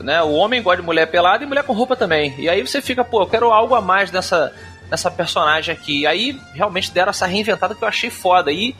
né, 0.00 0.22
o 0.22 0.32
homem 0.32 0.62
gosta 0.62 0.80
de 0.80 0.86
mulher 0.86 1.06
pelada 1.06 1.44
e 1.44 1.46
mulher 1.46 1.64
com 1.64 1.72
roupa 1.72 1.96
também. 1.96 2.34
E 2.38 2.48
aí 2.48 2.66
você 2.66 2.80
fica, 2.80 3.04
pô, 3.04 3.22
eu 3.22 3.26
quero 3.26 3.52
algo 3.52 3.74
a 3.74 3.80
mais 3.80 4.10
dessa, 4.10 4.52
dessa 4.88 5.10
personagem 5.10 5.74
aqui. 5.74 6.00
E 6.00 6.06
aí 6.06 6.40
realmente 6.54 6.90
deram 6.90 7.10
essa 7.10 7.26
reinventada 7.26 7.74
que 7.74 7.82
eu 7.82 7.88
achei 7.88 8.10
foda. 8.10 8.50
E 8.50 8.74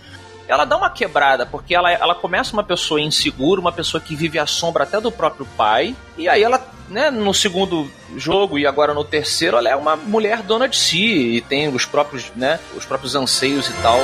ela 0.48 0.64
dá 0.64 0.76
uma 0.76 0.90
quebrada, 0.90 1.46
porque 1.46 1.74
ela, 1.74 1.90
ela 1.90 2.14
começa 2.14 2.52
uma 2.52 2.64
pessoa 2.64 3.00
insegura, 3.00 3.60
uma 3.60 3.72
pessoa 3.72 4.00
que 4.00 4.14
vive 4.14 4.38
à 4.38 4.46
sombra 4.46 4.84
até 4.84 5.00
do 5.00 5.10
próprio 5.10 5.46
pai. 5.56 5.94
E 6.16 6.28
aí 6.28 6.42
ela, 6.42 6.64
né, 6.88 7.10
no 7.10 7.32
segundo 7.32 7.90
jogo 8.16 8.58
e 8.58 8.66
agora 8.66 8.92
no 8.92 9.04
terceiro, 9.04 9.56
ela 9.56 9.68
é 9.68 9.76
uma 9.76 9.96
mulher 9.96 10.42
dona 10.42 10.68
de 10.68 10.76
si 10.76 11.36
e 11.36 11.40
tem 11.40 11.68
os 11.68 11.86
próprios, 11.86 12.30
né, 12.34 12.58
os 12.76 12.84
próprios 12.84 13.14
anseios 13.14 13.68
e 13.68 13.72
tal. 13.82 13.98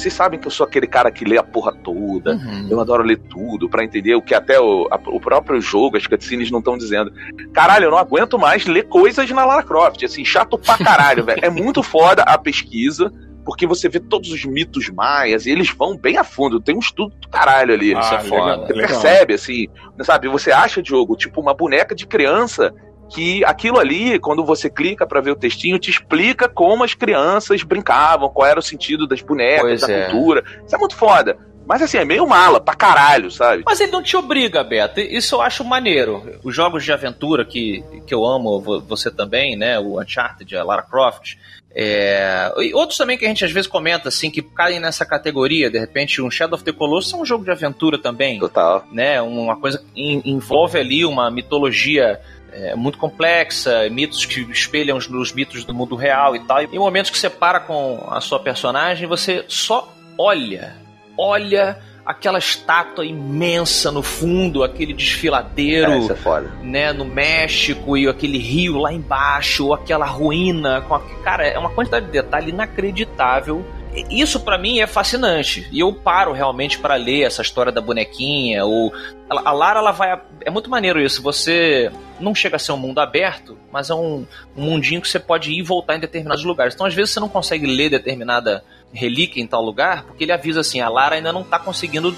Vocês 0.00 0.14
sabem 0.14 0.38
que 0.40 0.46
eu 0.46 0.50
sou 0.50 0.66
aquele 0.66 0.86
cara 0.86 1.10
que 1.10 1.24
lê 1.24 1.36
a 1.38 1.42
porra 1.42 1.72
toda. 1.72 2.34
Uhum. 2.36 2.66
Eu 2.70 2.80
adoro 2.80 3.02
ler 3.02 3.18
tudo 3.18 3.68
pra 3.68 3.84
entender 3.84 4.14
o 4.14 4.22
que 4.22 4.34
até 4.34 4.58
o, 4.60 4.88
a- 4.90 5.00
o 5.08 5.20
próprio 5.20 5.60
jogo, 5.60 5.96
as 5.96 6.06
cutscenes 6.06 6.50
não 6.50 6.58
estão 6.60 6.78
dizendo. 6.78 7.12
Caralho, 7.52 7.84
eu 7.86 7.90
não 7.90 7.98
aguento 7.98 8.38
mais 8.38 8.66
ler 8.66 8.84
coisas 8.88 9.30
na 9.30 9.44
Lara 9.44 9.62
Croft. 9.62 10.02
Assim, 10.04 10.24
chato 10.24 10.58
pra 10.58 10.78
caralho, 10.78 11.24
velho. 11.24 11.40
É 11.44 11.50
muito 11.50 11.82
foda 11.82 12.22
a 12.22 12.38
pesquisa, 12.38 13.12
porque 13.44 13.66
você 13.66 13.88
vê 13.88 14.00
todos 14.00 14.30
os 14.30 14.44
mitos 14.44 14.88
maias 14.90 15.44
e 15.46 15.50
eles 15.50 15.70
vão 15.70 15.96
bem 15.96 16.16
a 16.16 16.24
fundo. 16.24 16.60
Tem 16.60 16.74
um 16.76 16.78
estudo 16.80 17.14
do 17.20 17.28
caralho 17.28 17.74
ali. 17.74 17.92
Isso 17.98 18.14
é 18.14 18.16
Ah, 18.16 18.20
foda. 18.20 18.42
legal, 18.52 18.66
Você 18.66 18.72
legal. 18.72 18.88
percebe, 18.88 19.34
assim, 19.34 19.66
sabe? 20.02 20.28
Você 20.28 20.50
acha, 20.52 20.82
Diogo, 20.82 21.16
tipo 21.16 21.40
uma 21.40 21.52
boneca 21.54 21.94
de 21.94 22.06
criança 22.06 22.72
que 23.12 23.44
aquilo 23.44 23.78
ali, 23.78 24.18
quando 24.18 24.44
você 24.44 24.70
clica 24.70 25.06
pra 25.06 25.20
ver 25.20 25.32
o 25.32 25.36
textinho, 25.36 25.78
te 25.78 25.90
explica 25.90 26.48
como 26.48 26.84
as 26.84 26.94
crianças 26.94 27.62
brincavam, 27.62 28.28
qual 28.30 28.46
era 28.48 28.58
o 28.60 28.62
sentido 28.62 29.06
das 29.06 29.20
bonecas, 29.20 29.62
Pois 29.62 29.80
da 29.80 29.92
é. 29.92 30.10
cultura. 30.10 30.44
Isso 30.64 30.74
é 30.74 30.78
muito 30.78 30.94
foda. 30.96 31.36
Mas 31.66 31.82
assim, 31.82 31.98
é 31.98 32.04
meio 32.04 32.26
mala, 32.26 32.60
pra 32.60 32.74
caralho, 32.74 33.30
sabe? 33.30 33.62
Mas 33.64 33.80
ele 33.80 33.92
não 33.92 34.02
te 34.02 34.16
obriga, 34.16 34.64
Beto. 34.64 34.98
Isso 34.98 35.36
eu 35.36 35.40
acho 35.42 35.62
maneiro. 35.64 36.38
Os 36.42 36.52
jogos 36.54 36.82
de 36.84 36.90
aventura 36.92 37.44
que, 37.44 37.84
que 38.06 38.12
eu 38.14 38.24
amo, 38.26 38.60
vo- 38.60 38.80
você 38.80 39.08
também, 39.10 39.56
né? 39.56 39.78
O 39.78 40.00
Uncharted, 40.00 40.56
a 40.56 40.64
Lara 40.64 40.82
Croft. 40.82 41.36
É... 41.72 42.52
E 42.58 42.74
outros 42.74 42.98
também 42.98 43.16
que 43.16 43.24
a 43.24 43.28
gente 43.28 43.44
às 43.44 43.52
vezes 43.52 43.68
comenta, 43.68 44.08
assim, 44.08 44.30
que 44.30 44.42
caem 44.42 44.80
nessa 44.80 45.04
categoria. 45.06 45.70
De 45.70 45.78
repente, 45.78 46.20
um 46.20 46.30
Shadow 46.30 46.56
of 46.56 46.64
the 46.64 46.72
Colossus 46.72 47.12
é 47.12 47.16
um 47.16 47.24
jogo 47.24 47.44
de 47.44 47.50
aventura 47.52 47.98
também. 47.98 48.38
Total. 48.40 48.84
né? 48.92 49.20
Uma 49.22 49.56
coisa 49.56 49.78
que 49.78 50.00
en- 50.00 50.22
envolve 50.24 50.78
ali 50.78 51.04
uma 51.04 51.30
mitologia 51.30 52.20
é, 52.52 52.74
muito 52.74 52.98
complexa, 52.98 53.88
mitos 53.90 54.24
que 54.24 54.40
espelham 54.50 54.96
os, 54.96 55.08
os 55.08 55.32
mitos 55.32 55.64
do 55.64 55.74
mundo 55.74 55.96
real 55.96 56.34
e 56.36 56.40
tal. 56.40 56.62
E 56.62 56.66
em 56.66 56.78
momentos 56.78 57.10
que 57.10 57.18
você 57.18 57.30
para 57.30 57.60
com 57.60 58.06
a 58.10 58.20
sua 58.20 58.38
personagem, 58.40 59.06
você 59.08 59.44
só 59.48 59.92
olha, 60.18 60.76
olha 61.16 61.78
aquela 62.04 62.38
estátua 62.38 63.04
imensa 63.04 63.92
no 63.92 64.02
fundo, 64.02 64.64
aquele 64.64 64.92
desfiladeiro 64.92 65.92
É, 65.92 65.96
é 65.96 66.64
né, 66.64 66.92
no 66.92 67.04
México 67.04 67.96
e 67.96 68.08
aquele 68.08 68.38
rio 68.38 68.78
lá 68.78 68.92
embaixo, 68.92 69.66
ou 69.66 69.74
aquela 69.74 70.06
ruína, 70.06 70.80
com 70.82 70.94
a... 70.94 71.00
cara, 71.22 71.46
é 71.46 71.58
uma 71.58 71.70
quantidade 71.70 72.06
de 72.06 72.12
detalhe 72.12 72.50
inacreditável. 72.50 73.64
Isso 74.08 74.40
pra 74.40 74.56
mim 74.56 74.78
é 74.80 74.86
fascinante. 74.86 75.68
E 75.72 75.80
eu 75.80 75.92
paro 75.92 76.32
realmente 76.32 76.78
pra 76.78 76.94
ler 76.94 77.22
essa 77.22 77.42
história 77.42 77.72
da 77.72 77.80
bonequinha, 77.80 78.64
ou 78.64 78.92
a 79.28 79.52
Lara 79.52 79.80
ela 79.80 79.90
vai 79.90 80.20
é 80.44 80.50
muito 80.50 80.70
maneiro 80.70 81.00
isso. 81.00 81.20
Você 81.22 81.90
não 82.20 82.34
chega 82.34 82.56
a 82.56 82.58
ser 82.58 82.72
um 82.72 82.76
mundo 82.76 83.00
aberto, 83.00 83.58
mas 83.72 83.90
é 83.90 83.94
um, 83.94 84.26
um 84.56 84.62
mundinho 84.62 85.00
que 85.00 85.08
você 85.08 85.18
pode 85.18 85.50
ir 85.52 85.58
e 85.58 85.62
voltar 85.62 85.96
em 85.96 86.00
determinados 86.00 86.44
lugares. 86.44 86.74
Então 86.74 86.86
às 86.86 86.94
vezes 86.94 87.12
você 87.12 87.20
não 87.20 87.28
consegue 87.28 87.66
ler 87.66 87.90
determinada 87.90 88.64
relíquia 88.92 89.42
em 89.42 89.46
tal 89.46 89.62
lugar, 89.62 90.04
porque 90.04 90.24
ele 90.24 90.32
avisa 90.32 90.60
assim, 90.60 90.80
a 90.80 90.88
Lara 90.88 91.16
ainda 91.16 91.32
não 91.32 91.42
tá 91.44 91.58
conseguindo 91.58 92.14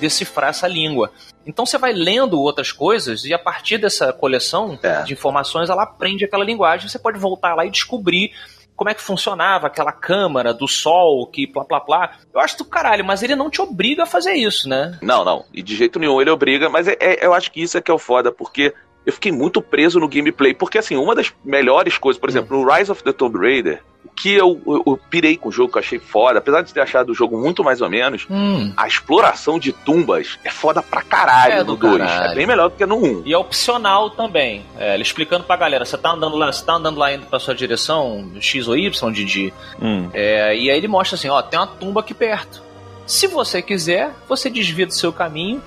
decifrar 0.00 0.50
essa 0.50 0.66
língua. 0.68 1.10
Então 1.46 1.64
você 1.64 1.78
vai 1.78 1.92
lendo 1.92 2.40
outras 2.40 2.72
coisas 2.72 3.24
e 3.24 3.32
a 3.32 3.38
partir 3.38 3.78
dessa 3.78 4.12
coleção 4.12 4.78
É. 4.82 5.02
de 5.02 5.12
informações 5.12 5.70
ela 5.70 5.82
aprende 5.84 6.24
aquela 6.24 6.44
linguagem. 6.44 6.88
Você 6.88 6.98
pode 6.98 7.18
voltar 7.18 7.54
lá 7.54 7.64
e 7.64 7.70
descobrir 7.70 8.32
como 8.76 8.90
é 8.90 8.94
que 8.94 9.02
funcionava 9.02 9.66
aquela 9.66 9.92
câmara 9.92 10.52
do 10.52 10.66
sol, 10.66 11.26
que 11.26 11.46
plá 11.46 11.64
plá 11.64 11.80
plá. 11.80 12.12
Eu 12.32 12.40
acho 12.40 12.58
do 12.58 12.64
caralho, 12.64 13.04
mas 13.04 13.22
ele 13.22 13.36
não 13.36 13.48
te 13.50 13.60
obriga 13.62 14.02
a 14.02 14.06
fazer 14.06 14.32
isso, 14.34 14.68
né? 14.68 14.98
Não, 15.00 15.24
não. 15.24 15.44
E 15.52 15.62
de 15.62 15.76
jeito 15.76 15.98
nenhum 15.98 16.20
ele 16.20 16.30
obriga, 16.30 16.68
mas 16.68 16.88
é- 16.88 16.96
é- 17.00 17.24
eu 17.24 17.32
acho 17.32 17.50
que 17.52 17.62
isso 17.62 17.78
é 17.78 17.80
que 17.80 17.90
é 17.90 17.94
o 17.94 17.98
foda, 17.98 18.32
porque 18.32 18.74
eu 19.06 19.12
fiquei 19.12 19.30
muito 19.30 19.60
preso 19.60 20.00
no 20.00 20.08
gameplay. 20.08 20.54
Porque, 20.54 20.78
assim, 20.78 20.96
uma 20.96 21.14
das 21.14 21.32
melhores 21.44 21.98
coisas, 21.98 22.18
por 22.18 22.28
exemplo, 22.28 22.58
no 22.58 22.70
Rise 22.70 22.90
of 22.90 23.02
the 23.02 23.12
Tomb 23.12 23.38
Raider, 23.38 23.82
o 24.04 24.08
que 24.08 24.34
eu, 24.34 24.60
eu, 24.66 24.82
eu, 24.86 25.00
pirei 25.10 25.36
com 25.36 25.48
o 25.48 25.52
jogo, 25.52 25.72
que 25.72 25.78
eu 25.78 25.80
achei 25.80 25.98
foda, 25.98 26.38
apesar 26.38 26.62
de 26.62 26.72
ter 26.72 26.80
achado 26.80 27.10
o 27.10 27.14
jogo 27.14 27.38
muito 27.38 27.64
mais 27.64 27.80
ou 27.80 27.88
menos, 27.88 28.26
hum. 28.30 28.72
a 28.76 28.86
exploração 28.86 29.58
de 29.58 29.72
tumbas 29.72 30.38
é 30.44 30.50
foda 30.50 30.82
pra 30.82 31.02
caralho 31.02 31.54
é 31.54 31.64
no 31.64 31.76
2. 31.76 32.00
É 32.02 32.34
bem 32.34 32.46
melhor 32.46 32.70
do 32.70 32.76
que 32.76 32.86
no 32.86 32.96
1. 32.96 33.04
Um. 33.04 33.22
E 33.24 33.32
é 33.32 33.38
opcional 33.38 34.10
também. 34.10 34.64
É, 34.78 34.94
ele 34.94 35.02
explicando 35.02 35.44
pra 35.44 35.56
galera, 35.56 35.84
você 35.84 35.96
tá 35.96 36.12
andando 36.12 36.36
lá, 36.36 36.52
você 36.52 36.64
tá 36.64 36.74
andando 36.74 36.98
lá 36.98 37.12
indo 37.12 37.26
pra 37.26 37.38
sua 37.38 37.54
direção, 37.54 38.30
X 38.40 38.68
ou 38.68 38.76
Y, 38.76 39.12
Didi. 39.12 39.52
Hum. 39.80 40.08
É, 40.12 40.56
e 40.56 40.70
aí 40.70 40.76
ele 40.76 40.88
mostra 40.88 41.16
assim, 41.16 41.28
ó, 41.28 41.40
tem 41.42 41.58
uma 41.58 41.66
tumba 41.66 42.00
aqui 42.00 42.14
perto. 42.14 42.62
Se 43.06 43.26
você 43.26 43.60
quiser, 43.60 44.12
você 44.28 44.48
desvia 44.48 44.86
do 44.86 44.94
seu 44.94 45.12
caminho. 45.12 45.62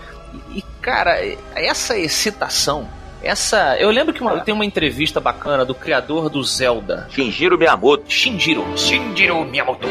E, 0.53 0.61
cara, 0.81 1.17
essa 1.55 1.97
excitação 1.97 2.87
essa. 3.21 3.77
Eu 3.77 3.89
lembro 3.89 4.13
que 4.13 4.21
uma, 4.21 4.39
tem 4.39 4.53
uma 4.53 4.65
entrevista 4.65 5.19
bacana 5.19 5.65
do 5.65 5.75
criador 5.75 6.29
do 6.29 6.43
Zelda. 6.43 7.07
Shinjiro 7.09 7.57
Miyamoto. 7.57 8.11
Shinjiro. 8.11 8.65
Shinjiro 8.77 9.43
Miyamoto. 9.45 9.87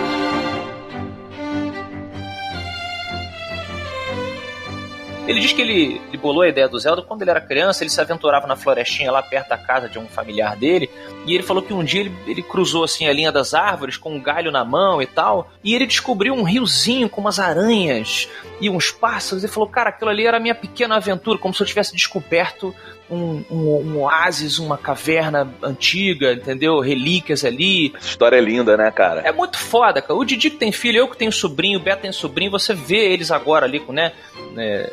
Ele 5.27 5.41
diz 5.41 5.53
que 5.53 5.61
ele, 5.61 6.01
ele 6.09 6.17
bolou 6.17 6.43
a 6.43 6.49
ideia 6.49 6.69
do 6.69 6.79
Zelda 6.79 7.03
quando 7.03 7.23
ele 7.23 7.31
era 7.31 7.41
criança, 7.41 7.83
ele 7.83 7.91
se 7.91 8.01
aventurava 8.01 8.47
na 8.47 8.55
florestinha 8.55 9.11
lá 9.11 9.21
perto 9.21 9.49
da 9.49 9.59
casa 9.59 9.89
de 9.89 9.99
um 9.99 10.07
familiar 10.07 10.55
dele, 10.55 10.89
e 11.27 11.35
ele 11.35 11.43
falou 11.43 11.65
que 11.65 11.73
um 11.73 11.83
dia 11.83 12.03
ele, 12.03 12.15
ele 12.29 12.43
cruzou 12.43 12.85
assim 12.85 13.09
a 13.09 13.13
linha 13.13 13.33
das 13.33 13.53
árvores 13.53 13.97
com 13.97 14.15
um 14.15 14.23
galho 14.23 14.53
na 14.53 14.65
mão 14.65 15.03
e 15.03 15.07
tal, 15.07 15.51
e 15.65 15.75
ele 15.75 15.85
descobriu 15.85 16.33
um 16.33 16.45
riozinho 16.45 17.09
com 17.09 17.21
umas 17.21 17.41
aranhas 17.41 18.29
e 18.61 18.71
uns 18.71 18.93
pássaros, 18.93 19.43
e 19.43 19.49
falou, 19.49 19.69
cara, 19.69 19.91
aquilo 19.91 20.11
ali 20.11 20.25
era 20.25 20.37
a 20.37 20.41
minha 20.41 20.55
pequena 20.55 20.95
aventura, 20.95 21.39
como 21.39 21.53
se 21.53 21.61
eu 21.61 21.67
tivesse 21.67 21.93
descoberto 21.93 22.73
um, 23.11 23.45
um, 23.51 23.93
um, 23.93 24.01
oásis, 24.03 24.59
uma 24.59 24.77
caverna 24.77 25.53
antiga, 25.63 26.33
entendeu? 26.33 26.81
Relíquias 26.81 27.45
ali. 27.45 27.93
Essa 27.97 28.09
história 28.09 28.37
é 28.37 28.41
linda, 28.41 28.77
né, 28.77 28.91
cara? 28.91 29.21
É 29.21 29.33
muito 29.33 29.59
foda, 29.59 30.03
cara. 30.03 30.15
O 30.15 30.25
Didi 30.25 30.51
que 30.51 30.57
tem 30.57 30.73
filho, 30.73 30.99
eu 30.99 31.09
que 31.09 31.17
tenho 31.17 31.33
sobrinho, 31.33 31.79
o 31.79 31.83
Beto 31.83 32.03
tem 32.03 32.13
sobrinho, 32.13 32.51
você 32.51 32.75
vê 32.75 33.13
eles 33.13 33.31
agora 33.31 33.67
ali 33.67 33.81
com, 33.81 33.93
né, 33.93 34.13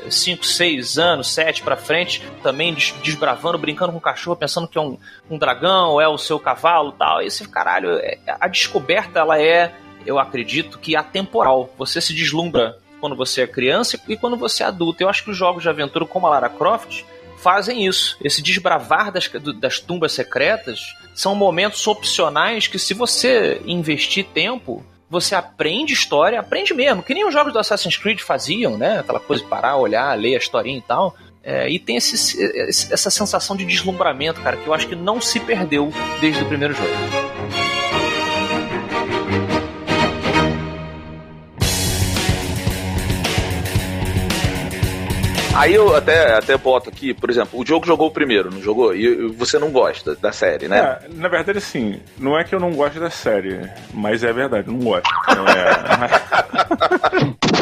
5, 0.10 0.46
6 0.46 0.98
anos, 0.98 1.34
7 1.34 1.64
pra 1.64 1.76
frente, 1.76 2.24
também 2.42 2.76
desbravando, 3.04 3.58
brincando 3.58 3.92
com 3.92 3.98
o 3.98 4.02
cachorro, 4.02 4.36
pensando 4.36 4.68
que 4.68 4.78
é 4.78 4.82
um, 4.82 4.98
um 5.30 5.38
dragão, 5.38 6.00
é 6.00 6.08
o 6.08 6.18
seu 6.18 6.40
cavalo 6.40 6.92
tal. 6.92 7.22
E 7.22 7.28
esse 7.28 7.48
caralho, 7.48 7.92
é, 7.98 8.20
a 8.28 8.48
descoberta, 8.48 9.20
ela 9.20 9.42
é, 9.42 9.72
eu 10.06 10.20
acredito, 10.20 10.78
que 10.78 10.96
atemporal. 10.96 11.74
Você 11.78 12.00
se 12.02 12.14
deslumbra 12.14 12.78
quando 13.00 13.16
você 13.16 13.42
é 13.42 13.48
criança 13.48 14.00
e 14.08 14.16
quando 14.16 14.38
você 14.38 14.64
é 14.64 14.68
adulto. 14.68 15.02
Eu 15.02 15.10
acho 15.10 15.24
que 15.24 15.32
os 15.32 15.38
jogos 15.38 15.64
de 15.64 15.70
aventura 15.70 16.06
como 16.06 16.28
a 16.28 16.30
Lara 16.30 16.50
Croft 16.50 17.04
fazem 17.44 17.86
isso. 17.86 18.18
Esse 18.24 18.42
desbravar 18.42 19.12
das, 19.12 19.30
das 19.60 19.80
tumbas 19.80 20.14
secretas 20.14 20.80
são 21.14 21.36
momentos 21.36 21.86
opcionais 21.86 22.66
que, 22.68 22.80
se 22.80 22.94
você 22.94 23.62
investir 23.66 24.26
tempo, 24.34 24.84
você 25.10 25.36
aprende 25.36 25.94
história, 25.94 26.40
aprende 26.40 26.74
mesmo, 26.74 27.04
que 27.04 27.14
nem 27.14 27.28
os 27.28 27.34
jogos 27.34 27.54
do 27.54 27.60
Assassin's 27.60 27.98
Creed 27.98 28.22
faziam, 28.22 28.78
né? 28.78 29.00
Aquela 29.00 29.20
coisa 29.20 29.44
de 29.44 29.50
parar, 29.50 29.76
olhar, 29.76 30.18
ler 30.18 30.36
a 30.36 30.40
historinha 30.40 30.78
e 30.78 30.82
tal. 30.82 31.16
É, 31.44 31.70
e 31.70 31.78
tem 31.78 31.98
esse, 31.98 32.42
essa 32.70 33.12
sensação 33.12 33.56
de 33.56 33.66
deslumbramento, 33.66 34.42
cara, 34.42 34.56
que 34.56 34.66
eu 34.66 34.74
acho 34.74 34.88
que 34.88 34.96
não 34.96 35.20
se 35.20 35.42
perdeu 35.42 35.92
desde 36.22 36.42
o 36.42 36.48
primeiro 36.48 36.74
jogo. 36.74 37.33
Aí 45.56 45.76
eu 45.76 45.96
até, 45.96 46.36
até 46.36 46.58
boto 46.58 46.90
aqui, 46.90 47.14
por 47.14 47.30
exemplo, 47.30 47.60
o 47.60 47.66
jogo 47.66 47.86
jogou 47.86 48.08
o 48.08 48.12
primeiro, 48.12 48.52
não 48.52 48.60
jogou? 48.62 48.96
E 48.96 49.28
você 49.34 49.60
não 49.60 49.70
gosta 49.70 50.16
da 50.16 50.32
série, 50.32 50.68
né? 50.68 50.80
É, 50.80 51.00
na 51.10 51.28
verdade, 51.28 51.60
assim, 51.60 52.00
não 52.18 52.36
é 52.38 52.44
que 52.44 52.56
eu 52.56 52.60
não 52.60 52.72
gosto 52.72 53.00
da 53.00 53.12
série, 53.12 53.70
mas 53.94 54.24
é 54.24 54.34
verdade, 54.34 54.68
eu 54.68 54.74
não 54.74 54.80
gosto. 54.80 55.08
É... 55.30 57.44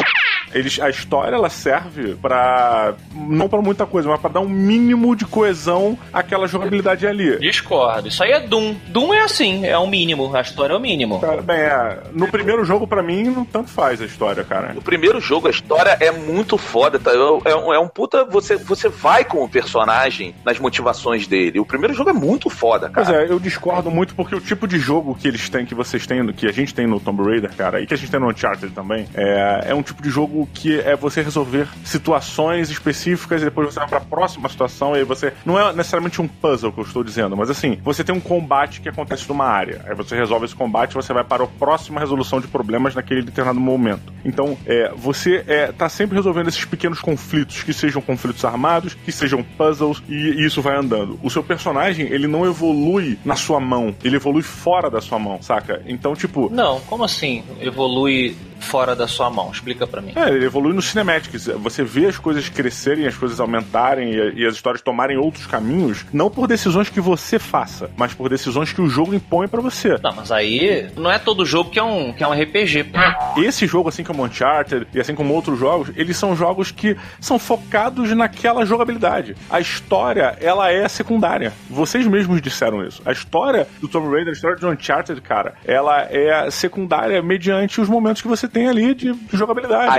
Eles, 0.52 0.80
a 0.80 0.88
história 0.90 1.36
ela 1.36 1.50
serve 1.50 2.14
para 2.14 2.94
não 3.14 3.48
para 3.48 3.60
muita 3.62 3.86
coisa, 3.86 4.08
mas 4.08 4.20
para 4.20 4.34
dar 4.34 4.40
um 4.40 4.48
mínimo 4.48 5.14
de 5.16 5.24
coesão 5.24 5.98
àquela 6.12 6.46
jogabilidade 6.46 7.06
ali. 7.06 7.38
Discordo. 7.38 8.08
Isso 8.08 8.22
aí 8.22 8.32
é 8.32 8.40
Doom. 8.40 8.74
Doom 8.88 9.14
é 9.14 9.20
assim, 9.20 9.66
é 9.66 9.76
o 9.76 9.82
um 9.82 9.86
mínimo. 9.86 10.34
A 10.34 10.40
história 10.40 10.74
é 10.74 10.76
o 10.76 10.80
mínimo. 10.80 11.20
Cara, 11.20 11.42
bem, 11.42 11.56
é, 11.56 11.98
no 12.12 12.28
primeiro 12.28 12.64
jogo 12.64 12.86
para 12.86 13.02
mim 13.02 13.24
não 13.24 13.44
tanto 13.44 13.70
faz 13.70 14.00
a 14.00 14.04
história, 14.04 14.44
cara. 14.44 14.72
No 14.72 14.82
primeiro 14.82 15.20
jogo 15.20 15.48
a 15.48 15.50
história 15.50 15.96
é 16.00 16.10
muito 16.10 16.56
foda, 16.56 16.98
tá? 16.98 17.10
É, 17.10 17.50
é, 17.50 17.52
é 17.52 17.78
um 17.78 17.88
puta 17.88 18.24
você 18.24 18.56
você 18.56 18.88
vai 18.88 19.24
com 19.24 19.42
o 19.42 19.48
personagem 19.48 20.34
nas 20.44 20.58
motivações 20.58 21.26
dele. 21.26 21.60
O 21.60 21.66
primeiro 21.66 21.94
jogo 21.94 22.10
é 22.10 22.12
muito 22.12 22.48
foda, 22.48 22.88
cara. 22.88 23.06
Pois 23.06 23.16
é, 23.16 23.32
eu 23.32 23.38
discordo 23.38 23.90
muito 23.90 24.14
porque 24.14 24.34
o 24.34 24.40
tipo 24.40 24.66
de 24.66 24.78
jogo 24.78 25.14
que 25.14 25.28
eles 25.28 25.48
têm, 25.48 25.66
que 25.66 25.74
vocês 25.74 26.06
têm, 26.06 26.26
que 26.32 26.46
a 26.46 26.52
gente 26.52 26.74
tem 26.74 26.86
no 26.86 27.00
Tomb 27.00 27.22
Raider, 27.22 27.54
cara, 27.54 27.80
e 27.80 27.86
que 27.86 27.94
a 27.94 27.96
gente 27.96 28.10
tem 28.10 28.20
no 28.20 28.28
Uncharted 28.28 28.72
também, 28.72 29.06
é, 29.14 29.66
é 29.68 29.74
um 29.74 29.82
tipo 29.82 30.02
de 30.02 30.10
jogo 30.10 30.41
que 30.46 30.78
é 30.80 30.96
você 30.96 31.22
resolver 31.22 31.68
situações 31.84 32.70
específicas 32.70 33.42
e 33.42 33.44
depois 33.44 33.72
você 33.72 33.80
vai 33.80 33.88
pra 33.88 34.00
próxima 34.00 34.48
situação 34.48 34.94
e 34.94 35.00
aí 35.00 35.04
você. 35.04 35.32
Não 35.44 35.58
é 35.58 35.72
necessariamente 35.72 36.20
um 36.20 36.28
puzzle 36.28 36.72
que 36.72 36.80
eu 36.80 36.84
estou 36.84 37.04
dizendo, 37.04 37.36
mas 37.36 37.50
assim, 37.50 37.78
você 37.82 38.02
tem 38.02 38.14
um 38.14 38.20
combate 38.20 38.80
que 38.80 38.88
acontece 38.88 39.28
numa 39.28 39.46
área. 39.46 39.82
Aí 39.86 39.94
você 39.94 40.16
resolve 40.16 40.46
esse 40.46 40.54
combate 40.54 40.92
e 40.92 40.94
você 40.94 41.12
vai 41.12 41.24
para 41.24 41.44
a 41.44 41.46
próxima 41.46 42.00
resolução 42.00 42.40
de 42.40 42.48
problemas 42.48 42.94
naquele 42.94 43.22
determinado 43.22 43.60
momento. 43.60 44.12
Então, 44.24 44.56
é, 44.66 44.92
você 44.96 45.44
é, 45.46 45.72
tá 45.72 45.88
sempre 45.88 46.16
resolvendo 46.16 46.48
esses 46.48 46.64
pequenos 46.64 47.00
conflitos, 47.00 47.62
que 47.62 47.72
sejam 47.72 48.00
conflitos 48.00 48.44
armados, 48.44 48.94
que 48.94 49.12
sejam 49.12 49.42
puzzles, 49.42 50.02
e, 50.08 50.14
e 50.14 50.46
isso 50.46 50.62
vai 50.62 50.76
andando. 50.76 51.18
O 51.22 51.30
seu 51.30 51.42
personagem, 51.42 52.06
ele 52.06 52.26
não 52.26 52.46
evolui 52.46 53.18
na 53.24 53.36
sua 53.36 53.60
mão, 53.60 53.94
ele 54.02 54.16
evolui 54.16 54.42
fora 54.42 54.90
da 54.90 55.00
sua 55.00 55.18
mão, 55.18 55.40
saca? 55.42 55.82
Então, 55.86 56.14
tipo. 56.14 56.50
Não, 56.50 56.80
como 56.80 57.04
assim? 57.04 57.42
Evolui 57.60 58.36
fora 58.62 58.96
da 58.96 59.06
sua 59.06 59.30
mão? 59.30 59.50
Explica 59.50 59.86
para 59.86 60.00
mim. 60.00 60.12
É, 60.16 60.28
ele 60.28 60.46
evolui 60.46 60.72
no 60.72 60.82
cinematics. 60.82 61.46
Você 61.46 61.84
vê 61.84 62.06
as 62.06 62.18
coisas 62.18 62.48
crescerem, 62.48 63.06
as 63.06 63.16
coisas 63.16 63.40
aumentarem 63.40 64.10
e, 64.10 64.42
e, 64.42 64.46
as 64.46 64.54
histórias 64.54 64.82
tomarem 64.82 65.16
outros 65.16 65.46
caminhos, 65.46 66.04
não 66.12 66.30
por 66.30 66.46
decisões 66.46 66.88
que 66.88 67.00
você 67.00 67.38
faça, 67.38 67.90
mas 67.96 68.14
por 68.14 68.28
decisões 68.28 68.72
que 68.72 68.80
o 68.80 68.88
jogo 68.88 69.14
impõe 69.14 69.48
para 69.48 69.60
você. 69.60 69.98
Não, 70.02 70.14
mas 70.14 70.30
aí 70.30 70.90
não 70.96 71.10
é 71.10 71.18
todo 71.18 71.44
jogo 71.44 71.70
que 71.70 71.78
é 71.78 71.82
um, 71.82 72.12
que 72.12 72.22
é 72.22 72.28
um 72.28 72.32
RPG. 72.32 72.92
Esse 73.36 73.66
jogo, 73.66 73.88
assim 73.88 74.04
como 74.04 74.24
Uncharted 74.24 74.86
e 74.94 75.00
assim 75.00 75.14
como 75.14 75.34
outros 75.34 75.58
jogos, 75.58 75.90
eles 75.96 76.16
são 76.16 76.36
jogos 76.36 76.70
que 76.70 76.96
são 77.20 77.38
focados 77.38 78.10
naquela 78.12 78.64
jogabilidade. 78.64 79.36
A 79.50 79.60
história, 79.60 80.36
ela 80.40 80.70
é 80.70 80.86
secundária. 80.88 81.52
Vocês 81.68 82.06
mesmos 82.06 82.40
disseram 82.40 82.84
isso. 82.84 83.02
A 83.04 83.12
história 83.12 83.66
do 83.80 83.88
Tomb 83.88 84.08
Raider, 84.08 84.28
a 84.28 84.32
história 84.32 84.56
de 84.56 84.66
Uncharted, 84.66 85.20
cara, 85.20 85.54
ela 85.64 86.02
é 86.10 86.50
secundária 86.50 87.22
mediante 87.22 87.80
os 87.80 87.88
momentos 87.88 88.22
que 88.22 88.28
você 88.28 88.48
tem 88.52 88.68
ali 88.68 88.94
de, 88.94 89.12
de 89.12 89.36
jogabilidade. 89.36 89.90